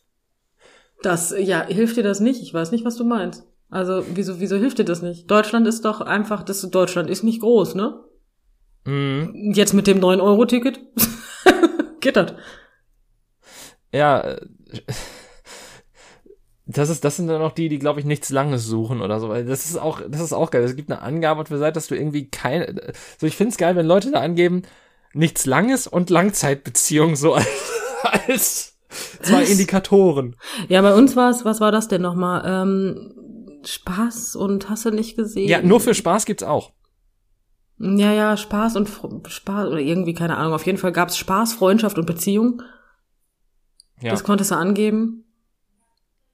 [1.04, 2.42] Das, ja, hilft dir das nicht?
[2.42, 3.46] Ich weiß nicht, was du meinst.
[3.70, 5.30] Also, wieso, wieso hilft dir das nicht?
[5.30, 8.04] Deutschland ist doch einfach, das Deutschland ist nicht groß, ne?
[8.86, 9.52] Mhm.
[9.54, 10.80] Jetzt mit dem 9-Euro-Ticket?
[12.00, 12.34] Geht das?
[13.92, 14.38] Ja,
[16.66, 19.30] das ist, das sind dann auch die, die, glaube ich, nichts Langes suchen oder so.
[19.30, 20.64] Weil das ist auch, das ist auch geil.
[20.64, 23.86] Es gibt eine Angabe für Seite, dass du irgendwie keine, so ich find's geil, wenn
[23.86, 24.64] Leute da angeben,
[25.14, 27.48] nichts Langes und Langzeitbeziehung so als,
[28.04, 28.76] als
[29.22, 30.36] zwei Indikatoren.
[30.68, 32.44] Ja, bei uns war es, was war das denn nochmal?
[32.46, 33.14] Ähm,
[33.66, 35.50] Spaß und hast du nicht gesehen?
[35.50, 36.72] Ja, nur für Spaß gibt's auch.
[37.80, 38.90] Ja, ja, Spaß und
[39.28, 40.54] Spaß oder irgendwie, keine Ahnung.
[40.54, 42.62] Auf jeden Fall gab's Spaß, Freundschaft und Beziehung.
[44.02, 44.12] Ja.
[44.12, 45.26] Das konntest du angeben.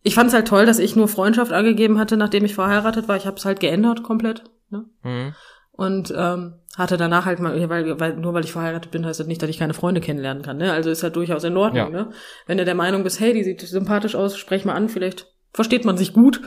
[0.03, 3.17] Ich fand es halt toll, dass ich nur Freundschaft angegeben hatte, nachdem ich verheiratet war.
[3.17, 4.43] Ich habe es halt geändert komplett.
[4.69, 4.85] Ne?
[5.03, 5.33] Mhm.
[5.71, 9.27] Und ähm, hatte danach halt mal, weil, weil nur weil ich verheiratet bin, heißt das
[9.27, 10.57] nicht, dass ich keine Freunde kennenlernen kann.
[10.57, 10.71] Ne?
[10.71, 11.91] Also ist halt durchaus in Ordnung.
[11.91, 12.03] Ja.
[12.03, 12.09] Ne?
[12.45, 15.85] Wenn du der Meinung bist, hey, die sieht sympathisch aus, sprech mal an, vielleicht versteht
[15.85, 16.41] man sich gut.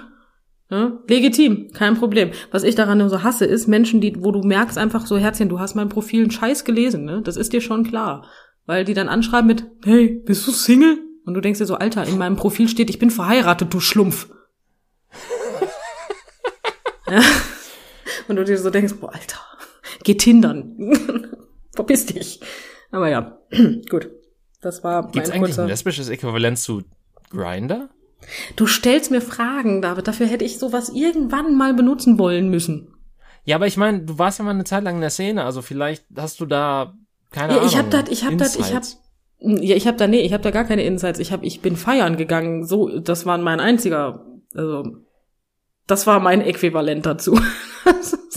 [0.70, 0.98] Ja?
[1.08, 2.30] Legitim, kein Problem.
[2.50, 5.48] Was ich daran nur so hasse, ist Menschen, die, wo du merkst einfach so, Herzchen,
[5.48, 7.22] du hast mein Profil einen Scheiß gelesen, ne?
[7.22, 8.26] Das ist dir schon klar.
[8.66, 10.98] Weil die dann anschreiben mit, hey, bist du Single?
[11.28, 14.30] Und du denkst dir so, Alter, in meinem Profil steht, ich bin verheiratet, du Schlumpf.
[17.10, 17.20] ja.
[18.28, 19.38] Und du dir so denkst, boah, Alter,
[20.04, 21.36] geh tindern.
[21.74, 22.40] Verpiss dich.
[22.90, 23.38] Aber ja,
[23.90, 24.10] gut.
[24.62, 26.82] Das war mein Gibt's eigentlich ein lesbisches Äquivalent zu
[27.30, 27.90] Grinder?
[28.56, 30.08] Du stellst mir Fragen, David.
[30.08, 32.94] Dafür hätte ich sowas irgendwann mal benutzen wollen müssen.
[33.44, 35.60] Ja, aber ich meine, du warst ja mal eine Zeit lang in der Szene, also
[35.62, 36.94] vielleicht hast du da
[37.30, 37.70] keine Ja, Ahnung.
[37.70, 38.82] ich hab dat, ich hab dat, ich hab.
[39.40, 41.18] Ja, ich hab da, nee, ich hab da gar keine Insights.
[41.18, 42.64] Ich hab, ich bin feiern gegangen.
[42.64, 44.96] So, das war mein einziger, also,
[45.86, 47.38] das war mein Äquivalent dazu.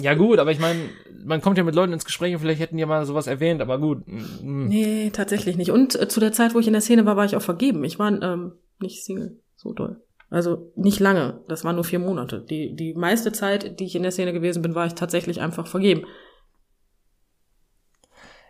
[0.02, 0.80] Ja gut, aber ich meine,
[1.24, 3.80] man kommt ja mit Leuten ins Gespräch und vielleicht hätten die mal sowas erwähnt, aber
[3.80, 4.08] gut.
[4.08, 5.72] mm, nee, tatsächlich nicht.
[5.72, 7.84] Und äh, zu der Zeit, wo ich in der Szene war, war ich auch vergeben.
[7.84, 9.40] Ich war ähm, nicht Single.
[9.56, 10.02] So doll.
[10.30, 11.44] Also nicht lange.
[11.48, 12.44] Das waren nur vier Monate.
[12.50, 15.68] Die, die meiste Zeit, die ich in der Szene gewesen bin, war ich tatsächlich einfach
[15.68, 16.06] vergeben.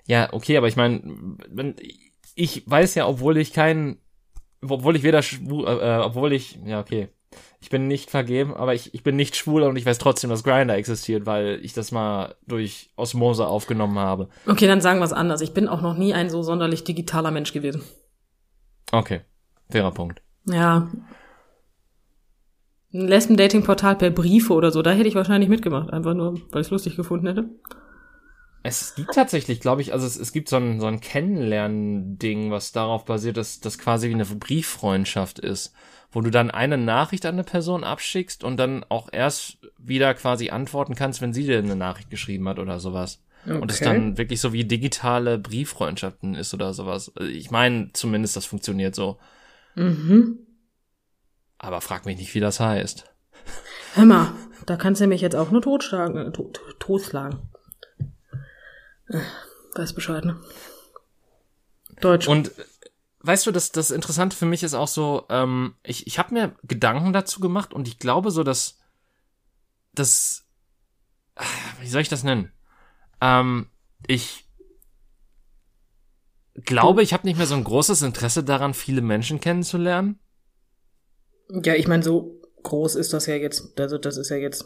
[0.05, 1.01] Ja, okay, aber ich meine,
[1.49, 1.75] wenn
[2.41, 3.97] ich weiß ja, obwohl ich kein,
[4.67, 7.09] obwohl ich weder schwul, äh, obwohl ich, ja okay,
[7.59, 10.43] ich bin nicht vergeben, aber ich, ich bin nicht schwul und ich weiß trotzdem, dass
[10.43, 14.27] Grinder existiert, weil ich das mal durch Osmose aufgenommen habe.
[14.47, 15.41] Okay, dann sagen wir es anders.
[15.41, 17.83] Ich bin auch noch nie ein so sonderlich digitaler Mensch gewesen.
[18.91, 19.21] Okay,
[19.69, 20.23] fairer Punkt.
[20.45, 20.89] Ja.
[22.93, 25.93] Ein Lesben-Dating-Portal per Briefe oder so, da hätte ich wahrscheinlich mitgemacht.
[25.93, 27.49] Einfach nur, weil ich es lustig gefunden hätte.
[28.63, 32.71] Es gibt tatsächlich, glaube ich, also es, es gibt so ein, so ein Kennenlernen-Ding, was
[32.71, 35.73] darauf basiert, dass das quasi wie eine Brieffreundschaft ist,
[36.11, 40.51] wo du dann eine Nachricht an eine Person abschickst und dann auch erst wieder quasi
[40.51, 43.23] antworten kannst, wenn sie dir eine Nachricht geschrieben hat oder sowas.
[43.45, 43.85] Und es Okay.
[43.85, 47.11] dann wirklich so wie digitale Brieffreundschaften ist oder sowas.
[47.15, 49.17] Also Ich meine, zumindest das funktioniert so.
[49.73, 50.37] Mhm.
[51.57, 53.05] Aber frag mich nicht, wie das heißt.
[53.95, 54.33] Hör mal,
[54.67, 57.39] da kannst du mich jetzt auch nur totschlagen, äh, tot, totschlagen.
[59.75, 60.39] Weiß Bescheid, ne?
[61.99, 62.27] Deutsch.
[62.27, 62.51] Und
[63.19, 66.55] weißt du, das, das Interessante für mich ist auch so, ähm, ich, ich habe mir
[66.63, 68.79] Gedanken dazu gemacht und ich glaube so, dass
[69.93, 70.45] das,
[71.35, 71.43] ah,
[71.79, 72.51] wie soll ich das nennen?
[73.21, 73.69] Ähm,
[74.07, 74.47] ich
[76.55, 80.19] glaube, ich habe nicht mehr so ein großes Interesse daran, viele Menschen kennenzulernen.
[81.49, 83.79] ja, ich meine, so groß ist das ja jetzt.
[83.79, 84.65] Also, das ist ja jetzt.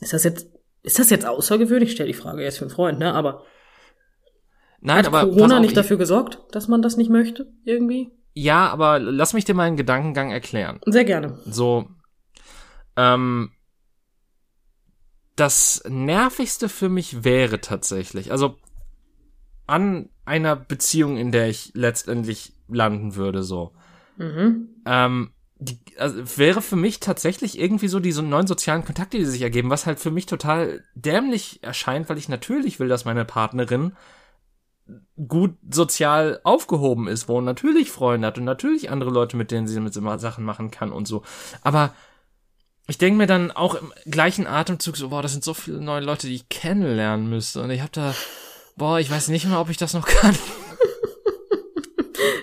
[0.00, 0.46] Ist das jetzt.
[0.82, 1.90] Ist das jetzt außergewöhnlich?
[1.90, 3.14] Ich stelle die Frage jetzt für einen Freund, ne?
[3.14, 3.44] Aber
[4.80, 7.52] Nein, hat aber Corona auf, nicht ich- dafür gesorgt, dass man das nicht möchte?
[7.64, 8.10] Irgendwie?
[8.34, 10.80] Ja, aber lass mich dir meinen Gedankengang erklären.
[10.86, 11.38] Sehr gerne.
[11.44, 11.88] So,
[12.96, 13.52] ähm,
[15.36, 18.56] das nervigste für mich wäre tatsächlich, also
[19.66, 23.72] an einer Beziehung, in der ich letztendlich landen würde, so,
[24.16, 24.68] Mhm.
[24.84, 25.32] ähm,
[25.62, 29.70] die, also wäre für mich tatsächlich irgendwie so diese neuen sozialen Kontakte, die sich ergeben,
[29.70, 33.92] was halt für mich total dämlich erscheint, weil ich natürlich will, dass meine Partnerin
[35.28, 39.78] gut sozial aufgehoben ist, wo natürlich Freunde hat und natürlich andere Leute, mit denen sie
[39.78, 41.22] mit Sachen machen kann und so.
[41.62, 41.94] Aber
[42.88, 46.00] ich denke mir dann auch im gleichen Atemzug so, boah, das sind so viele neue
[46.00, 47.62] Leute, die ich kennenlernen müsste.
[47.62, 48.14] Und ich habe da,
[48.76, 50.36] boah, ich weiß nicht mal, ob ich das noch kann.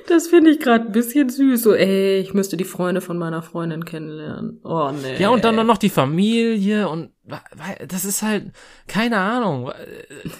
[0.09, 1.61] Das finde ich gerade ein bisschen süß.
[1.61, 4.59] So, ey, ich müsste die Freunde von meiner Freundin kennenlernen.
[4.63, 5.17] Oh, nee.
[5.21, 7.11] Ja, und dann noch die Familie und
[7.87, 8.51] das ist halt,
[8.87, 9.71] keine Ahnung.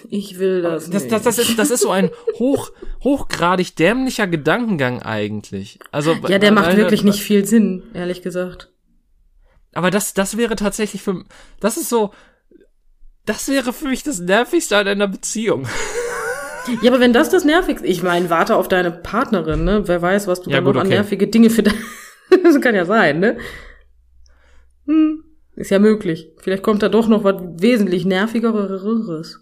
[0.08, 1.12] Ich will das, Das, nicht.
[1.12, 2.70] das, das, ist, das ist so ein hoch,
[3.04, 5.78] hochgradig dämlicher Gedankengang eigentlich.
[5.92, 8.72] Also, ja, der macht weil- wirklich nicht viel Sinn, ehrlich gesagt.
[9.72, 11.24] Aber das, das wäre tatsächlich für,
[11.60, 12.10] das ist so,
[13.24, 15.68] das wäre für mich das Nervigste an einer Beziehung.
[16.82, 19.86] Ja, aber wenn das das Nervigste, ich meine, warte auf deine Partnerin, ne?
[19.86, 20.96] Wer weiß, was du Ja, da gut, noch an okay.
[20.96, 21.62] nervige Dinge für
[22.42, 23.38] das kann ja sein, ne?
[24.86, 25.24] Hm,
[25.56, 26.32] ist ja möglich.
[26.38, 29.40] Vielleicht kommt da doch noch was wesentlich nervigeres.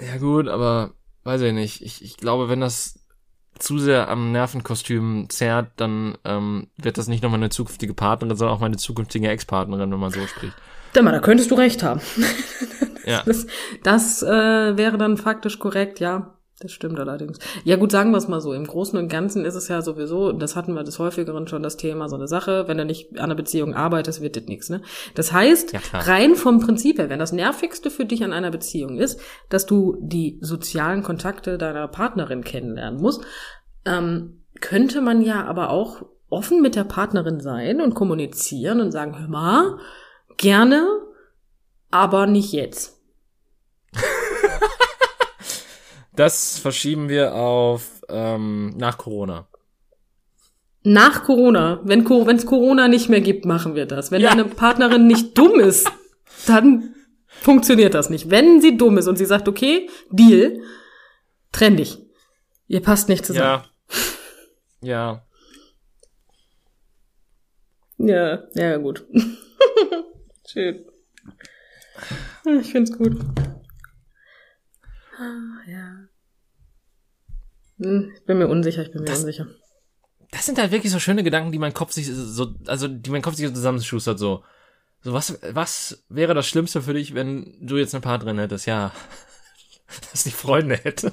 [0.00, 0.92] Ja gut, aber
[1.24, 1.82] weiß ich nicht.
[1.82, 2.98] Ich, ich glaube, wenn das
[3.58, 8.56] zu sehr am Nervenkostüm zerrt, dann ähm, wird das nicht nur meine zukünftige Partnerin, sondern
[8.56, 10.54] auch meine zukünftige Ex-Partnerin, wenn man so spricht.
[10.94, 12.00] Mal, da könntest du recht haben.
[13.08, 13.22] Ja.
[13.24, 13.46] Das,
[13.82, 16.34] das äh, wäre dann faktisch korrekt, ja.
[16.60, 17.38] Das stimmt allerdings.
[17.62, 18.52] Ja gut, sagen wir es mal so.
[18.52, 21.76] Im Großen und Ganzen ist es ja sowieso, das hatten wir des häufigeren schon das
[21.76, 24.68] Thema, so eine Sache, wenn du nicht an einer Beziehung arbeitest, wird das nichts.
[24.68, 24.82] Ne?
[25.14, 28.98] Das heißt, Ja, rein vom Prinzip her, wenn das Nervigste für dich an einer Beziehung
[28.98, 33.22] ist, dass du die sozialen Kontakte deiner Partnerin kennenlernen musst,
[33.84, 39.18] ähm, könnte man ja aber auch offen mit der Partnerin sein und kommunizieren und sagen,
[39.18, 39.78] hör mal,
[40.38, 40.86] gerne,
[41.90, 42.94] aber nicht jetzt.
[46.14, 49.46] Das verschieben wir auf ähm, nach Corona.
[50.82, 52.04] Nach Corona, wenn
[52.36, 54.10] es Corona nicht mehr gibt, machen wir das.
[54.10, 54.30] Wenn Ja.
[54.30, 55.88] deine Partnerin nicht dumm ist,
[56.46, 56.94] dann
[57.26, 58.30] funktioniert das nicht.
[58.30, 60.60] Wenn sie dumm ist und sie sagt, okay, Deal,
[61.52, 61.98] trenn dich.
[62.66, 63.64] Ihr passt nicht zusammen.
[64.82, 65.22] Ja.
[67.98, 67.98] Ja.
[67.98, 69.06] Ja, ja, gut.
[70.50, 70.84] Schön.
[72.60, 73.18] Ich find's gut.
[75.18, 76.08] Ah, ja.
[77.80, 79.46] Hm, Ich bin mir unsicher, ich bin mir Das- unsicher.
[80.30, 83.22] Das sind halt wirklich so schöne Gedanken, die mein Kopf sich so, also die mein
[83.22, 84.44] Kopf sich so zusammenschustert, so.
[85.00, 88.66] So, was, was wäre das Schlimmste für dich, wenn du jetzt eine Partnerin hättest?
[88.66, 88.92] Ja.
[90.12, 91.12] Dass die Freunde hätte.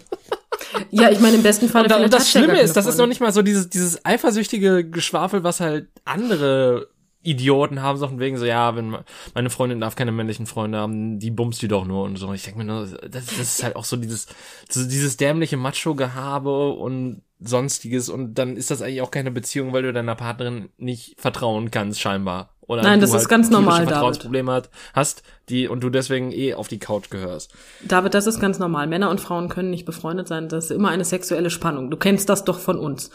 [0.92, 3.22] Ja, ich meine, im besten Fall Und, und das Schlimme ist, das ist noch nicht
[3.22, 6.90] mal so dieses, dieses eifersüchtige Geschwafel, was halt andere
[7.26, 8.98] Idioten haben, so von wegen so, ja, wenn
[9.34, 12.32] meine Freundin darf keine männlichen Freunde haben, die bumst die doch nur und so.
[12.34, 14.28] Ich denke mir nur, das, das ist halt auch so dieses,
[14.70, 19.84] so dieses dämliche Macho-Gehabe und sonstiges und dann ist das eigentlich auch keine Beziehung, weil
[19.84, 22.56] du deiner Partnerin nicht vertrauen kannst, scheinbar.
[22.68, 23.90] Oder Nein, du das ist ganz normal, David.
[23.90, 27.54] Vertrauensprobleme hat, hast, die, und du deswegen eh auf die Couch gehörst.
[27.84, 28.88] David, das ist ganz normal.
[28.88, 30.50] Männer und Frauen können nicht befreundet sein.
[30.50, 31.92] Das ist immer eine sexuelle Spannung.
[31.92, 33.12] Du kennst das doch von uns.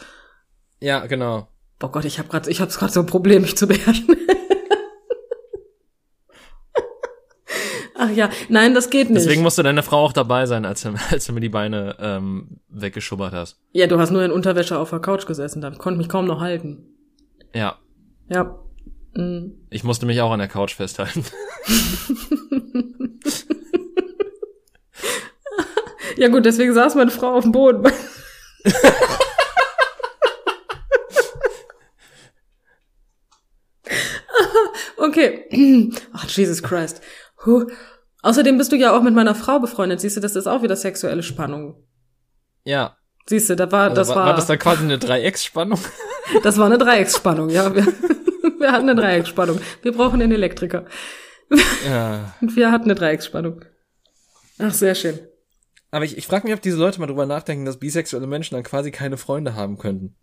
[0.79, 1.47] Ja, genau.
[1.83, 4.07] Oh Gott, ich habe gerade, ich habe gerade so ein Problem, mich zu beherrschen.
[7.95, 9.23] Ach ja, nein, das geht nicht.
[9.25, 12.59] Deswegen musste deine Frau auch dabei sein, als du, als du mir die Beine ähm,
[12.69, 13.59] weggeschubbert hast.
[13.73, 15.61] ja, du hast nur in Unterwäsche auf der Couch gesessen.
[15.61, 16.85] Da konnte mich kaum noch halten.
[17.53, 17.77] Ja,
[18.29, 18.57] Ja.
[19.13, 19.51] Mm.
[19.69, 21.25] ich musste mich auch an der Couch festhalten.
[26.17, 27.83] Ja gut, deswegen saß meine Frau auf dem Boden.
[34.97, 35.91] okay.
[36.13, 37.01] Ach, Jesus Christ.
[37.45, 37.67] Huh.
[38.23, 39.99] Außerdem bist du ja auch mit meiner Frau befreundet.
[39.99, 41.83] Siehst du, das ist auch wieder sexuelle Spannung.
[42.63, 42.95] Ja,
[43.27, 45.79] Siehst du, da war, also das war, war, das dann quasi eine Dreiecksspannung?
[46.43, 47.73] das war eine Dreiecksspannung, ja.
[47.73, 47.85] Wir,
[48.59, 49.59] wir hatten eine Dreiecksspannung.
[49.81, 50.85] Wir brauchen einen Elektriker.
[51.85, 52.33] ja.
[52.41, 53.63] Und wir hatten eine Dreiecksspannung.
[54.57, 55.19] Ach, sehr schön.
[55.91, 58.63] Aber ich, ich frage mich, ob diese Leute mal drüber nachdenken, dass bisexuelle Menschen dann
[58.63, 60.15] quasi keine Freunde haben könnten.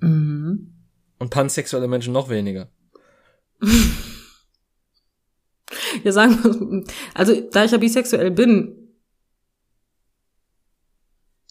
[0.00, 0.77] Mhm.
[1.18, 2.68] Und pansexuelle Menschen noch weniger.
[6.04, 8.88] Ja, sagen wir, also da ich ja bisexuell bin,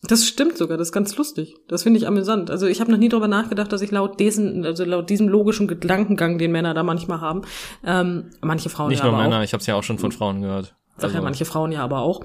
[0.03, 1.55] das stimmt sogar, das ist ganz lustig.
[1.68, 2.49] Das finde ich amüsant.
[2.49, 5.68] Also ich habe noch nie darüber nachgedacht, dass ich laut diesen, also laut diesem logischen
[5.68, 7.41] Gedankengang, den Männer da manchmal haben,
[7.84, 10.11] ähm, manche Frauen Nicht ja nur Männer, auch, ich habe es ja auch schon von
[10.11, 10.76] Frauen gehört.
[10.97, 12.24] sag ja Also, manche Frauen ja aber auch,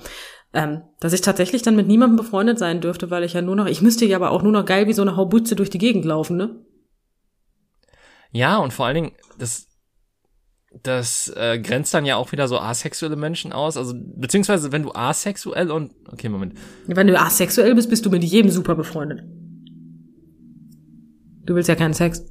[0.53, 3.67] ähm, dass ich tatsächlich dann mit niemandem befreundet sein dürfte, weil ich ja nur noch,
[3.67, 6.05] ich müsste ja aber auch nur noch geil wie so eine Haubütze durch die Gegend
[6.05, 6.65] laufen, ne?
[8.33, 9.69] Ja, und vor allen Dingen, das,
[10.83, 13.77] das äh, grenzt dann ja auch wieder so asexuelle Menschen aus.
[13.77, 16.55] Also, beziehungsweise, wenn du asexuell und, okay, Moment.
[16.87, 19.23] Wenn du asexuell bist, bist du mit jedem super befreundet.
[21.45, 22.25] Du willst ja keinen Sex.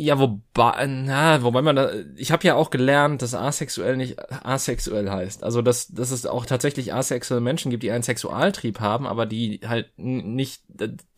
[0.00, 4.16] Ja, wobei, na, wobei man da, ich habe ja auch gelernt, dass asexuell nicht
[4.46, 5.42] asexuell heißt.
[5.42, 9.60] Also, dass, dass es auch tatsächlich asexuelle Menschen gibt, die einen Sexualtrieb haben, aber die
[9.66, 10.62] halt nicht,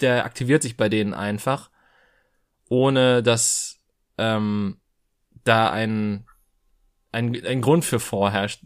[0.00, 1.70] der aktiviert sich bei denen einfach,
[2.70, 3.78] ohne dass
[4.16, 4.78] ähm,
[5.44, 6.24] da ein,
[7.12, 8.62] ein, ein Grund für vorherrscht.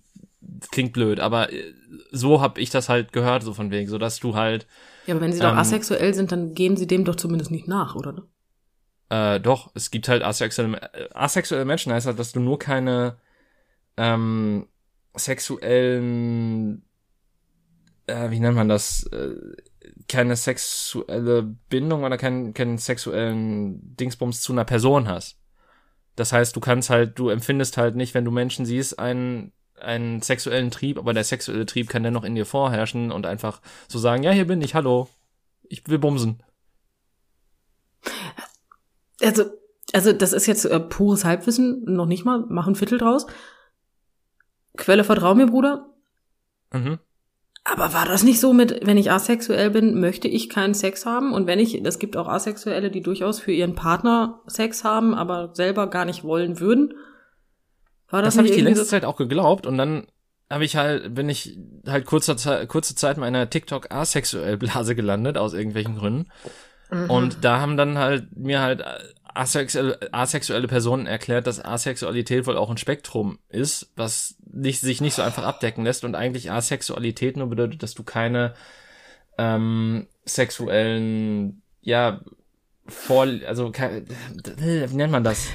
[0.70, 1.72] Klingt blöd, aber äh,
[2.12, 4.68] so habe ich das halt gehört, so von wegen, so dass du halt,
[5.06, 7.66] Ja, aber wenn sie doch Ähm, asexuell sind, dann gehen sie dem doch zumindest nicht
[7.66, 8.28] nach, oder?
[9.08, 13.16] Äh, doch, es gibt halt asexuelle, äh, asexuelle Menschen, heißt halt, dass du nur keine
[13.96, 14.68] ähm,
[15.16, 16.84] sexuellen,
[18.06, 19.34] äh, wie nennt man das, äh,
[20.08, 25.38] keine sexuelle Bindung oder keinen, keinen sexuellen Dingsbums zu einer Person hast.
[26.16, 30.22] Das heißt, du kannst halt, du empfindest halt nicht, wenn du Menschen siehst, einen, einen
[30.22, 34.22] sexuellen Trieb, aber der sexuelle Trieb kann dennoch in dir vorherrschen und einfach so sagen,
[34.22, 35.08] ja, hier bin ich, hallo,
[35.68, 36.42] ich will bumsen.
[39.20, 39.44] Also,
[39.92, 43.26] also das ist jetzt äh, pures Halbwissen, noch nicht mal, mach ein Viertel draus.
[44.76, 45.86] Quelle vertrau mir, Bruder.
[46.72, 46.98] Mhm.
[47.64, 51.32] Aber war das nicht so mit, wenn ich asexuell bin, möchte ich keinen Sex haben?
[51.32, 55.50] Und wenn ich, es gibt auch Asexuelle, die durchaus für ihren Partner Sex haben, aber
[55.54, 56.92] selber gar nicht wollen würden.
[58.10, 60.06] War das, Das habe ich die letzte Zeit auch geglaubt und dann
[60.50, 64.94] habe ich halt, bin ich halt kurzer Zeit, kurze Zeit in einer TikTok asexuell Blase
[64.94, 66.28] gelandet aus irgendwelchen Gründen
[66.90, 67.10] Mhm.
[67.10, 68.84] und da haben dann halt mir halt
[69.34, 75.14] asexuelle, asexuelle Personen erklärt, dass Asexualität wohl auch ein Spektrum ist, was nicht, sich nicht
[75.14, 78.54] so einfach abdecken lässt und eigentlich Asexualität nur bedeutet, dass du keine
[79.38, 82.20] ähm, sexuellen, ja,
[82.86, 85.46] vor, also wie nennt man das?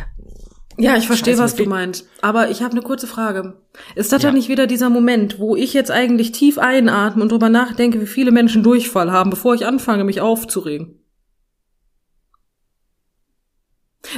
[0.78, 2.08] Ja, ich verstehe, was du meinst.
[2.22, 3.58] Aber ich habe eine kurze Frage.
[3.96, 4.30] Ist das Ja.
[4.30, 8.08] dann nicht wieder dieser Moment, wo ich jetzt eigentlich tief einatme und drüber nachdenke, wie
[8.08, 10.99] viele Menschen Durchfall haben, bevor ich anfange, mich aufzuregen?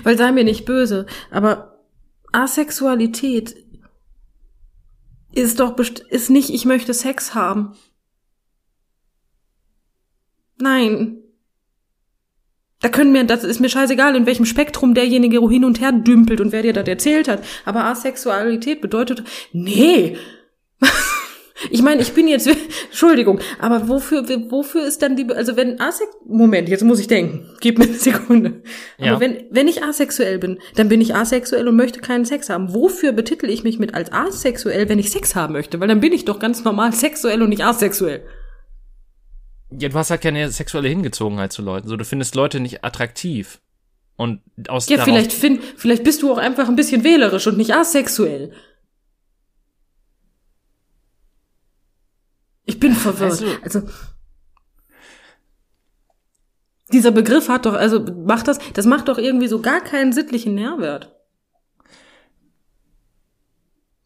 [0.03, 1.79] Weil sei mir nicht böse, aber
[2.31, 3.55] Asexualität
[5.33, 7.75] ist doch ist nicht, ich möchte Sex haben.
[10.57, 11.17] Nein.
[12.81, 16.41] Da können mir, das ist mir scheißegal, in welchem Spektrum derjenige hin und her dümpelt
[16.41, 17.43] und wer dir das erzählt hat.
[17.63, 19.23] Aber Asexualität bedeutet,
[19.53, 20.17] nee.
[21.69, 22.47] Ich meine, ich bin jetzt,
[22.85, 27.45] Entschuldigung, aber wofür, wofür ist dann die, also wenn Asex, Moment, jetzt muss ich denken,
[27.59, 28.61] gib mir eine Sekunde.
[28.97, 29.19] Aber Ja.
[29.19, 32.73] wenn, wenn ich asexuell bin, dann bin ich asexuell und möchte keinen Sex haben.
[32.73, 35.79] Wofür betitel ich mich mit als asexuell, wenn ich Sex haben möchte?
[35.79, 38.23] Weil dann bin ich doch ganz normal sexuell und nicht asexuell.
[39.77, 41.87] Ja, du hast halt keine sexuelle Hingezogenheit zu Leuten.
[41.87, 43.61] So, du findest Leute nicht attraktiv.
[44.17, 47.73] Und aus Ja, vielleicht find, vielleicht bist du auch einfach ein bisschen wählerisch und nicht
[47.73, 48.51] asexuell.
[52.71, 53.41] Ich bin verwirrt.
[53.41, 53.81] du- Also
[56.93, 60.55] dieser Begriff hat doch, also macht das, das macht doch irgendwie so gar keinen sittlichen
[60.55, 61.15] Nährwert.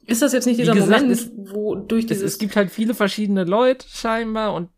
[0.07, 2.69] Ist das jetzt nicht dieser gesagt, Moment, es- wo durch es, dieses es gibt halt
[2.69, 4.69] viele verschiedene Leute scheinbar und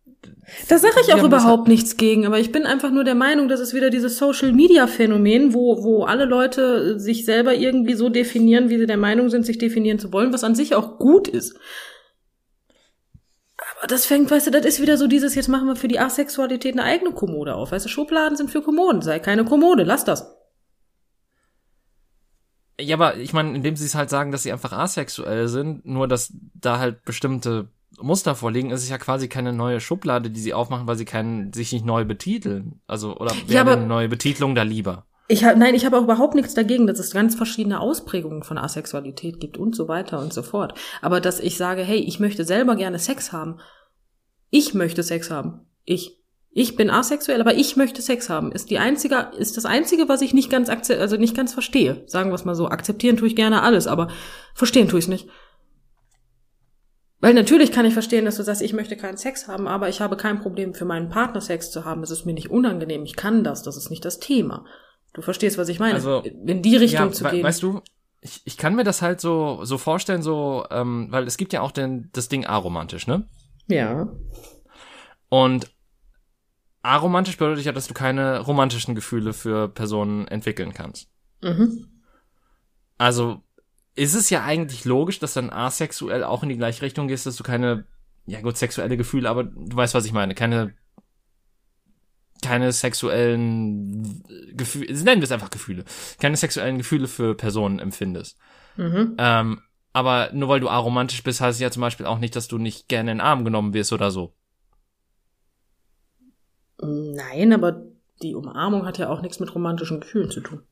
[0.69, 3.59] Da sage ich auch überhaupt nichts gegen, aber ich bin einfach nur der Meinung, dass
[3.59, 8.69] es wieder dieses Social Media Phänomen, wo, wo alle Leute sich selber irgendwie so definieren,
[8.69, 11.57] wie sie der Meinung sind, sich definieren zu wollen, was an sich auch gut ist.
[13.78, 15.99] Aber das fängt, weißt du, das ist wieder so dieses, jetzt machen wir für die
[15.99, 17.71] Asexualität eine eigene Kommode auf.
[17.71, 20.36] Weißt du, Schubladen sind für Kommoden, sei keine Kommode, lass das.
[22.80, 26.07] Ja, aber ich meine, indem sie es halt sagen, dass sie einfach asexuell sind, nur
[26.07, 27.69] dass da halt bestimmte
[27.99, 31.53] Muster vorliegen, ist es ja quasi keine neue Schublade, die sie aufmachen, weil sie keinen,
[31.53, 32.82] sich nicht neu betiteln.
[32.86, 35.05] Also, oder wäre Ja, eine neue Betitelung da lieber?
[35.30, 38.57] Ich hab, nein, ich habe auch überhaupt nichts dagegen, dass es ganz verschiedene Ausprägungen von
[38.57, 40.73] Asexualität gibt und so weiter und so fort.
[41.01, 43.59] Aber dass ich sage, hey, ich möchte selber gerne Sex haben.
[44.49, 45.67] Ich möchte Sex haben.
[45.84, 46.15] Ich.
[46.49, 48.51] Ich bin asexuell, aber ich möchte Sex haben.
[48.51, 52.01] Ist die einzige, ist das einzige, was ich nicht ganz also nicht ganz verstehe.
[52.07, 52.67] Sagen wir es mal so.
[52.69, 54.07] Akzeptieren tue ich gerne alles, aber
[54.55, 55.30] verstehen tue ich nicht.
[57.19, 60.01] Weil natürlich kann ich verstehen, dass du sagst, ich möchte keinen Sex haben, aber ich
[60.01, 62.01] habe kein Problem für meinen Partner Sex zu haben.
[62.01, 63.03] Es ist mir nicht unangenehm.
[63.03, 63.61] Ich kann das.
[63.61, 64.65] Das ist nicht das Thema.
[65.18, 65.95] Du verstehst, was ich meine.
[65.95, 67.43] Also, in die Richtung ja, zu gehen.
[67.43, 67.82] Weißt du,
[68.22, 71.61] ich, ich kann mir das halt so, so vorstellen, so, ähm, weil es gibt ja
[71.61, 73.28] auch den, das Ding aromantisch, ne?
[73.68, 74.07] ja.
[75.30, 75.72] Und
[76.84, 81.09] aromantisch bedeutet ja, dass du keine romantischen Gefühle für Personen entwickeln kannst.
[81.41, 81.88] Mhm.
[82.99, 83.41] Also
[83.95, 87.38] ist es ja eigentlich logisch, dass dann asexuell auch in die gleiche Richtung gehst, dass
[87.38, 87.86] du keine,
[88.28, 90.76] ja gut, sexuelle Gefühle, aber du weißt, was ich meine, keine,
[92.41, 94.23] keine sexuellen
[94.53, 95.85] Gefühle, nennen wir es einfach Gefühle,
[96.19, 98.38] keine sexuellen Gefühle für Personen empfindest.
[98.75, 99.15] Mhm.
[99.17, 99.61] Ähm,
[99.93, 102.57] aber nur weil du aromantisch bist, heißt es ja zum Beispiel auch nicht, dass du
[102.57, 104.33] nicht gerne in den Arm genommen wirst oder so.
[106.79, 107.83] Nein, aber
[108.21, 110.63] die Umarmung hat ja auch nichts mit romantischen Gefühlen zu tun.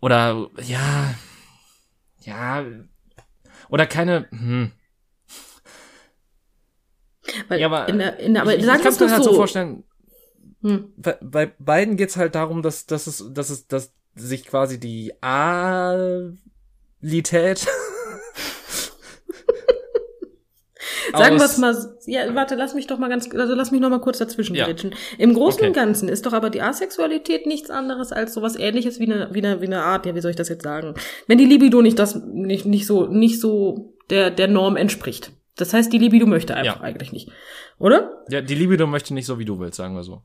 [0.00, 1.14] Oder, ja,
[2.20, 2.64] ja,
[3.68, 4.72] oder keine, hm.
[7.48, 9.32] Weil Ja, aber in der, in der, aber ich, ich es doch mir halt so.
[9.34, 9.84] vorstellen,
[10.62, 10.92] Hm.
[10.96, 15.12] bei, bei beiden geht's halt darum, dass, dass es, dass es, dass sich quasi die
[15.20, 16.16] Alität
[21.12, 21.76] Sagen wir es mal,
[22.06, 24.64] ja, warte, lass mich doch mal ganz, also lass mich noch mal kurz dazwischen Ja.
[24.66, 24.94] grätschen.
[25.18, 25.68] Im Großen Okay.
[25.68, 29.44] und Ganzen ist doch aber die Asexualität nichts anderes als sowas ähnliches wie eine, wie
[29.44, 30.94] eine, wie eine Art, ja, wie soll ich das jetzt sagen?
[31.26, 35.30] Wenn die Libido nicht das, nicht, nicht so, nicht so der, der Norm entspricht.
[35.56, 36.82] Das heißt, die Libido möchte einfach Ja.
[36.82, 37.30] eigentlich nicht.
[37.78, 38.24] Oder?
[38.28, 40.22] Ja, die Libido möchte nicht so, wie du willst, sagen wir so.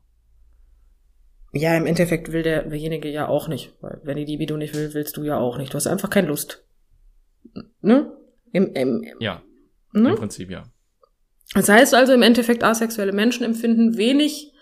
[1.52, 3.72] Ja, im Endeffekt will der, derjenige ja auch nicht.
[3.80, 5.72] Weil wenn die Libido nicht will, willst du ja auch nicht.
[5.72, 6.64] Du hast einfach keine Lust.
[7.80, 8.12] Ne?
[8.52, 9.42] Im, im, Ja,
[9.92, 10.10] ne?
[10.10, 10.64] im Prinzip ja.
[11.54, 14.52] Das heißt also im Endeffekt, asexuelle Menschen empfinden wenig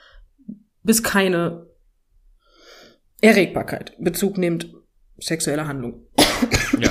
[0.83, 1.67] bis keine
[3.21, 4.73] Erregbarkeit, Bezug nimmt
[5.19, 6.07] sexuelle Handlung.
[6.79, 6.91] Ja.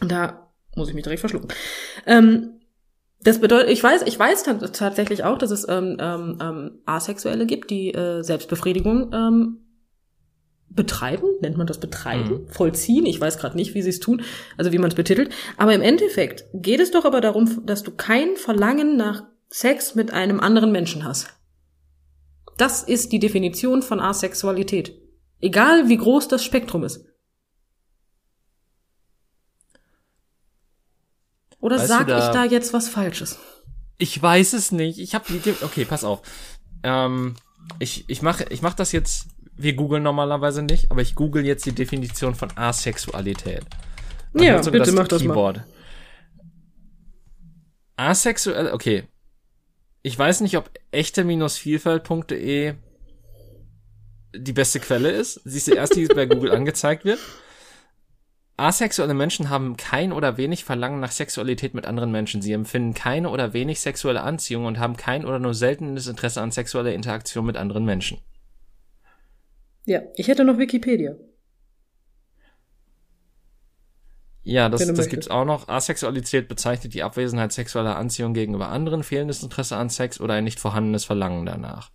[0.00, 1.48] Und da muss ich mich direkt verschlucken.
[2.06, 2.60] Ähm,
[3.24, 7.70] das bedeutet, ich weiß, ich weiß tatsächlich auch, dass es ähm, ähm, ähm, Asexuelle gibt,
[7.70, 9.58] die äh, Selbstbefriedigung ähm,
[10.68, 12.48] betreiben, nennt man das betreiben, Mhm.
[12.48, 13.06] vollziehen.
[13.06, 14.22] Ich weiß gerade nicht, wie sie es tun,
[14.56, 15.32] also wie man es betitelt.
[15.56, 20.12] Aber im Endeffekt geht es doch aber darum, dass du kein Verlangen nach Sex mit
[20.12, 21.28] einem anderen Menschen hast.
[22.58, 25.00] Das ist die Definition von Asexualität.
[25.40, 27.04] Egal wie groß das Spektrum ist.
[31.64, 33.38] Oder Weißt sag da- ich da jetzt was Falsches?
[33.96, 34.98] Ich weiß es nicht.
[34.98, 35.54] Ich habe die.
[35.62, 36.20] Okay, pass auf.
[36.82, 37.36] Ähm,
[37.78, 41.64] ich ich mache ich mach das jetzt wir googeln normalerweise nicht, aber ich google jetzt
[41.64, 43.62] die Definition von Asexualität.
[44.34, 45.56] Man ja, bitte mach das Keyboard.
[45.56, 45.66] mal.
[47.96, 49.04] Asexuell, okay.
[50.02, 52.74] Ich weiß nicht, ob echte-vielfalt.de
[54.36, 55.40] die beste Quelle ist.
[55.46, 57.20] Sie ist die erste, die bei Google angezeigt wird.
[58.56, 62.40] Asexuelle Menschen haben kein oder wenig Verlangen nach Sexualität mit anderen Menschen.
[62.40, 66.52] Sie empfinden keine oder wenig sexuelle Anziehung und haben kein oder nur seltenes Interesse an
[66.52, 68.18] sexueller Interaktion mit anderen Menschen.
[69.86, 71.16] Ja, ich hätte noch Wikipedia.
[74.44, 75.68] Ja, das, das gibt's auch noch.
[75.68, 80.60] Asexualität bezeichnet die Abwesenheit sexueller Anziehung gegenüber anderen, fehlendes Interesse an Sex oder ein nicht
[80.60, 81.90] vorhandenes Verlangen danach.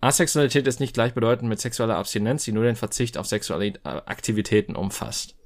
[0.00, 5.36] Asexualität ist nicht gleichbedeutend mit sexueller Abstinenz, die nur den Verzicht auf sexuelle Aktivitäten umfasst.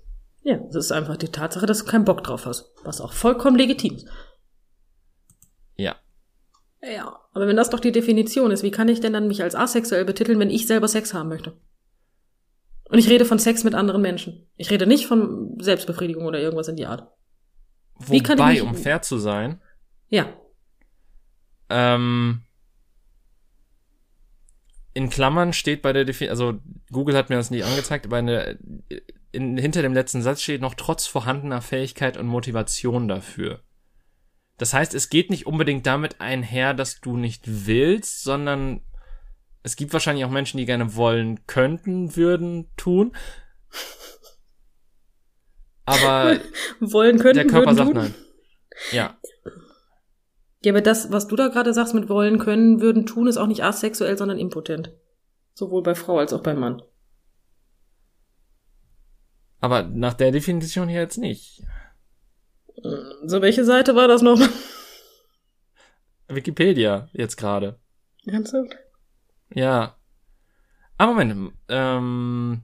[0.43, 3.57] Ja, das ist einfach die Tatsache, dass du keinen Bock drauf hast, was auch vollkommen
[3.57, 4.09] legitim ist.
[5.77, 5.97] Ja.
[6.83, 9.55] Ja, aber wenn das doch die Definition ist, wie kann ich denn dann mich als
[9.55, 11.57] asexuell betiteln, wenn ich selber Sex haben möchte?
[12.89, 14.49] Und ich rede von Sex mit anderen Menschen.
[14.57, 17.07] Ich rede nicht von Selbstbefriedigung oder irgendwas in die Art.
[17.95, 19.61] Wobei, wie kann ich mich, um fair zu sein.
[20.09, 20.27] Ja.
[21.69, 22.43] Ähm,
[24.93, 26.61] in Klammern steht bei der Definition, also
[26.91, 28.59] Google hat mir das nicht angezeigt, aber in der,
[29.33, 33.61] in, hinter dem letzten Satz steht noch trotz vorhandener Fähigkeit und Motivation dafür.
[34.59, 38.83] Das heißt, es geht nicht unbedingt damit einher, dass du nicht willst, sondern
[39.63, 43.15] es gibt wahrscheinlich auch Menschen, die gerne wollen könnten, würden, tun.
[45.85, 46.39] Aber
[46.81, 47.97] wollen könnten, der Körper sagt tun?
[47.97, 48.15] nein.
[48.93, 49.19] Ja.
[50.63, 53.47] Ja, aber das, was du da gerade sagst mit wollen, können, würden, tun, ist auch
[53.47, 54.93] nicht asexuell, sondern impotent.
[55.55, 56.83] Sowohl bei Frau als auch beim Mann.
[59.61, 61.63] Aber nach der Definition hier jetzt nicht.
[63.25, 64.41] So, welche Seite war das noch?
[66.29, 67.79] Wikipedia, jetzt gerade.
[68.27, 68.77] Ernsthaft?
[69.53, 69.97] Ja.
[70.97, 72.63] Aber Moment, ähm,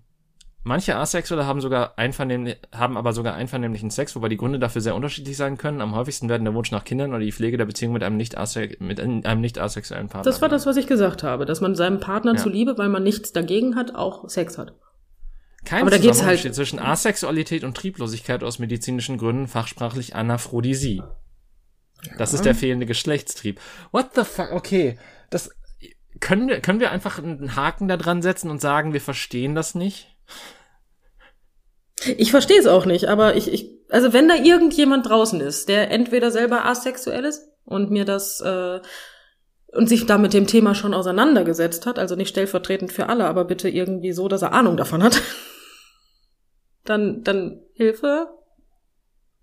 [0.66, 4.96] Manche Asexuelle haben sogar einvernehmlich, haben aber sogar einvernehmlichen Sex, wobei die Gründe dafür sehr
[4.96, 5.80] unterschiedlich sein können.
[5.80, 8.36] Am häufigsten werden der Wunsch nach Kindern oder die Pflege der Beziehung mit einem nicht,
[8.36, 10.28] asex mit einem nicht asexuellen Partner.
[10.28, 12.42] Das war das, was ich gesagt habe, dass man seinem Partner ja.
[12.42, 14.74] zuliebe, weil man nichts dagegen hat, auch Sex hat.
[15.64, 21.16] Kein aber da geht's halt zwischen Asexualität und Trieblosigkeit aus medizinischen Gründen, fachsprachlich Anaphrodisia.
[22.18, 22.38] Das ja.
[22.38, 23.60] ist der fehlende Geschlechtstrieb.
[23.92, 24.50] What the fuck?
[24.50, 24.98] Okay,
[25.30, 25.48] das
[26.18, 29.76] können wir können wir einfach einen Haken da dran setzen und sagen, wir verstehen das
[29.76, 30.16] nicht?
[32.04, 35.90] Ich verstehe es auch nicht, aber ich, ich, also wenn da irgendjemand draußen ist, der
[35.90, 38.80] entweder selber asexuell ist und mir das äh,
[39.72, 43.44] und sich da mit dem Thema schon auseinandergesetzt hat, also nicht stellvertretend für alle, aber
[43.44, 45.20] bitte irgendwie so, dass er Ahnung davon hat,
[46.84, 48.28] dann, dann Hilfe.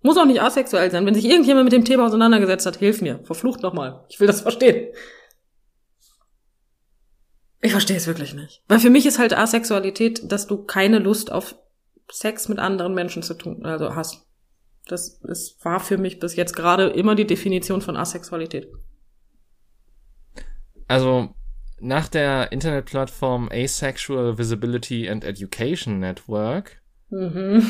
[0.02, 1.06] Muss auch nicht asexuell sein.
[1.06, 3.20] Wenn sich irgendjemand mit dem Thema auseinandergesetzt hat, hilf mir.
[3.24, 4.04] Verflucht nochmal.
[4.10, 4.92] Ich will das verstehen.
[7.62, 8.62] Ich verstehe es wirklich nicht.
[8.68, 11.54] Weil für mich ist halt Asexualität, dass du keine Lust auf
[12.10, 14.26] Sex mit anderen Menschen zu tun, also hast.
[14.86, 18.68] Das ist, war für mich bis jetzt gerade immer die Definition von Asexualität.
[20.86, 21.34] Also
[21.80, 27.62] nach der Internetplattform Asexual Visibility and Education Network mhm.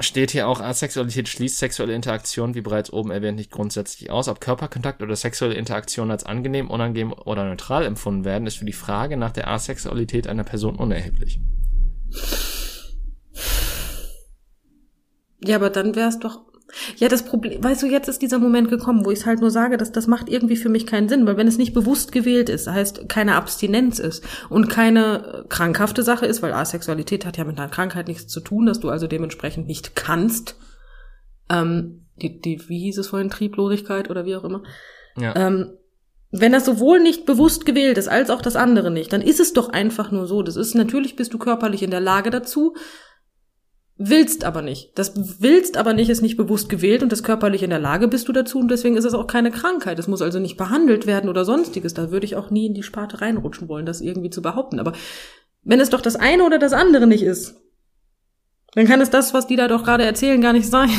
[0.00, 4.26] steht hier auch, Asexualität schließt sexuelle Interaktion, wie bereits oben erwähnt, nicht grundsätzlich aus.
[4.26, 8.72] Ob Körperkontakt oder sexuelle Interaktion als angenehm, unangenehm oder neutral empfunden werden, ist für die
[8.72, 11.40] Frage nach der Asexualität einer Person unerheblich.
[15.42, 16.40] Ja, aber dann wär's doch.
[16.96, 19.76] Ja, das Problem, weißt du, jetzt ist dieser Moment gekommen, wo ich halt nur sage,
[19.76, 22.68] dass das macht irgendwie für mich keinen Sinn, weil wenn es nicht bewusst gewählt ist,
[22.68, 27.70] heißt keine Abstinenz ist und keine krankhafte Sache ist, weil Asexualität hat ja mit einer
[27.70, 30.56] Krankheit nichts zu tun, dass du also dementsprechend nicht kannst.
[31.48, 34.62] Ähm, die, die, wie hieß es vorhin, Trieblosigkeit oder wie auch immer.
[35.16, 35.34] Ja.
[35.34, 35.72] Ähm,
[36.30, 39.52] wenn das sowohl nicht bewusst gewählt ist, als auch das andere nicht, dann ist es
[39.52, 40.42] doch einfach nur so.
[40.42, 42.74] Das ist, natürlich bist du körperlich in der Lage dazu,
[43.96, 44.96] willst aber nicht.
[44.96, 45.12] Das
[45.42, 48.32] willst aber nicht ist nicht bewusst gewählt und das körperlich in der Lage bist du
[48.32, 49.98] dazu und deswegen ist es auch keine Krankheit.
[49.98, 51.94] Es muss also nicht behandelt werden oder sonstiges.
[51.94, 54.78] Da würde ich auch nie in die Sparte reinrutschen wollen, das irgendwie zu behaupten.
[54.78, 54.92] Aber
[55.62, 57.56] wenn es doch das eine oder das andere nicht ist,
[58.74, 60.90] dann kann es das, was die da doch gerade erzählen, gar nicht sein.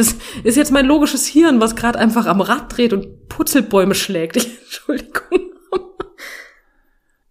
[0.00, 4.36] Das ist jetzt mein logisches Hirn, was gerade einfach am Rad dreht und Putzelbäume schlägt.
[4.40, 5.52] Ich, Entschuldigung.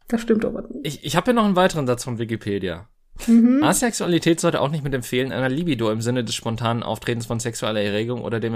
[0.07, 0.79] Das stimmt aber nicht.
[0.83, 2.87] Ich, ich habe hier noch einen weiteren Satz von Wikipedia.
[3.25, 3.63] Mhm.
[3.63, 7.39] Asexualität sollte auch nicht mit dem Fehlen einer Libido im Sinne des spontanen Auftretens von
[7.39, 8.53] sexueller Erregung oder dem,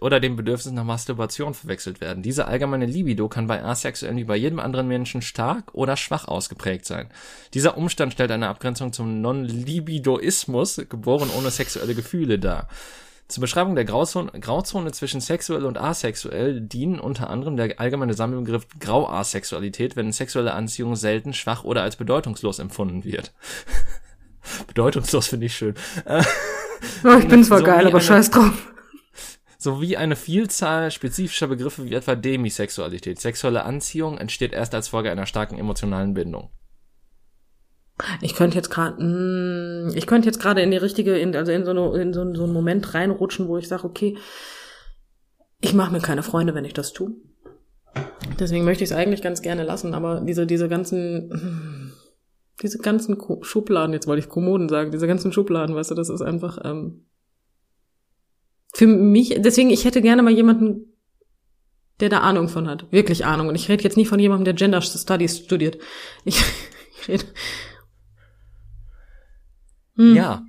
[0.00, 2.22] oder dem Bedürfnis nach Masturbation verwechselt werden.
[2.22, 6.84] Diese allgemeine Libido kann bei Asexuellen wie bei jedem anderen Menschen stark oder schwach ausgeprägt
[6.84, 7.08] sein.
[7.54, 12.68] Dieser Umstand stellt eine Abgrenzung zum Non-Libidoismus, geboren ohne sexuelle Gefühle, dar.
[13.28, 18.66] Zur Beschreibung der Grauzone, Grauzone zwischen sexuell und asexuell dienen unter anderem der allgemeine Sammelbegriff
[18.80, 23.34] Grauasexualität, wenn sexuelle Anziehung selten, schwach oder als bedeutungslos empfunden wird.
[24.66, 25.74] bedeutungslos finde ich schön.
[27.04, 28.72] Oh, ich bin zwar so geil, aber eine, scheiß drauf.
[29.58, 33.20] Sowie eine Vielzahl spezifischer Begriffe wie etwa Demisexualität.
[33.20, 36.50] Sexuelle Anziehung entsteht erst als Folge einer starken emotionalen Bindung.
[38.20, 41.64] Ich könnte jetzt gerade, hm, ich könnte jetzt gerade in die richtige, in, also in
[41.64, 44.16] so, eine, in so, so einen Moment reinrutschen, wo ich sage, okay,
[45.60, 47.16] ich mache mir keine Freunde, wenn ich das tue.
[48.38, 51.92] Deswegen möchte ich es eigentlich ganz gerne lassen, aber diese, diese ganzen,
[52.62, 56.22] diese ganzen Schubladen, jetzt wollte ich Kommoden sagen, diese ganzen Schubladen, weißt du, das ist
[56.22, 57.06] einfach, ähm,
[58.74, 60.92] für mich, deswegen, ich hätte gerne mal jemanden,
[62.00, 62.90] der da Ahnung von hat.
[62.92, 63.48] Wirklich Ahnung.
[63.48, 65.78] Und ich rede jetzt nicht von jemandem, der Gender Studies studiert.
[66.24, 66.40] Ich,
[67.00, 67.24] ich rede
[69.98, 70.16] hm.
[70.16, 70.42] Ja.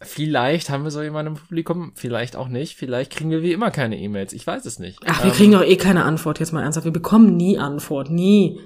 [0.00, 2.76] Vielleicht haben wir so jemanden im Publikum, vielleicht auch nicht.
[2.76, 4.32] Vielleicht kriegen wir wie immer keine E-Mails.
[4.32, 4.98] Ich weiß es nicht.
[5.06, 6.84] Ach, wir ähm, kriegen doch eh keine Antwort, jetzt mal ernsthaft.
[6.84, 8.60] Wir bekommen nie Antwort, nie.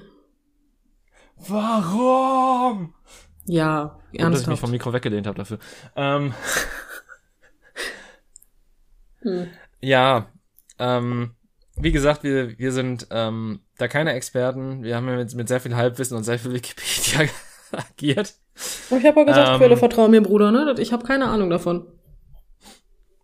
[1.35, 2.95] Warum?
[3.45, 4.25] Ja, ernsthaft.
[4.25, 5.59] Und, dass ich mich vom Mikro weggelehnt habe dafür.
[5.95, 6.33] Ähm,
[9.21, 9.47] hm.
[9.79, 10.31] Ja,
[10.79, 11.35] ähm,
[11.75, 14.81] wie gesagt, wir, wir sind ähm, da keine Experten.
[14.81, 17.29] Wir haben ja mit, mit sehr viel Halbwissen und sehr viel Wikipedia
[17.71, 18.35] agiert.
[18.55, 20.75] Ich habe ja gesagt, ähm, Quelle vertraue mir, Bruder, ne?
[20.79, 21.85] Ich habe keine Ahnung davon.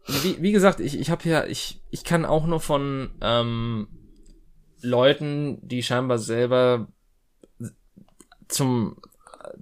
[0.05, 3.87] Wie, wie gesagt, ich, ich habe ja, ich, ich kann auch nur von ähm,
[4.81, 6.87] Leuten, die scheinbar selber
[8.49, 8.97] zum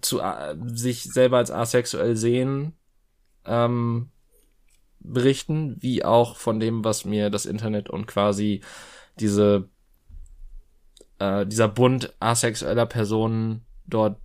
[0.02, 2.74] zu äh, sich selber als asexuell sehen,
[3.46, 4.10] ähm,
[5.00, 8.62] berichten, wie auch von dem, was mir das Internet und quasi
[9.20, 9.70] diese
[11.20, 14.18] äh, dieser Bund asexueller Personen dort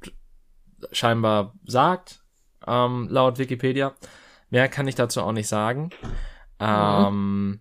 [0.93, 2.23] scheinbar sagt,
[2.67, 3.95] ähm, laut Wikipedia.
[4.51, 5.91] Mehr kann ich dazu auch nicht sagen.
[6.61, 7.61] Ähm,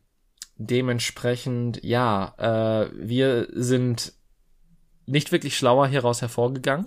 [0.58, 4.14] dementsprechend, ja, äh, wir sind
[5.06, 6.86] nicht wirklich schlauer hieraus hervorgegangen.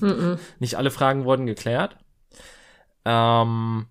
[0.00, 0.38] Mhm.
[0.58, 1.96] Nicht alle Fragen wurden geklärt.
[3.04, 3.86] Ähm,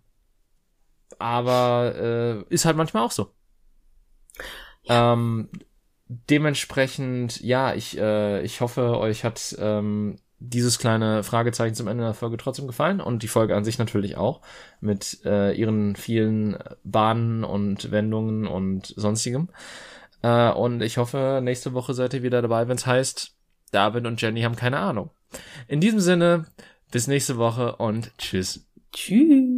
[1.18, 3.34] aber äh, ist halt manchmal auch so.
[4.84, 5.14] Ja.
[5.14, 5.50] Ähm,
[6.08, 12.14] dementsprechend, ja, ich, äh, ich hoffe, euch hat ähm, dieses kleine Fragezeichen zum Ende der
[12.14, 14.42] Folge trotzdem gefallen und die Folge an sich natürlich auch
[14.80, 19.50] mit äh, ihren vielen Bahnen und Wendungen und sonstigem.
[20.22, 23.36] Äh, und ich hoffe, nächste Woche seid ihr wieder dabei, wenn es heißt,
[23.72, 25.12] David und Jenny haben keine Ahnung.
[25.68, 26.46] In diesem Sinne,
[26.92, 28.66] bis nächste Woche und tschüss.
[28.92, 29.49] Tschüss.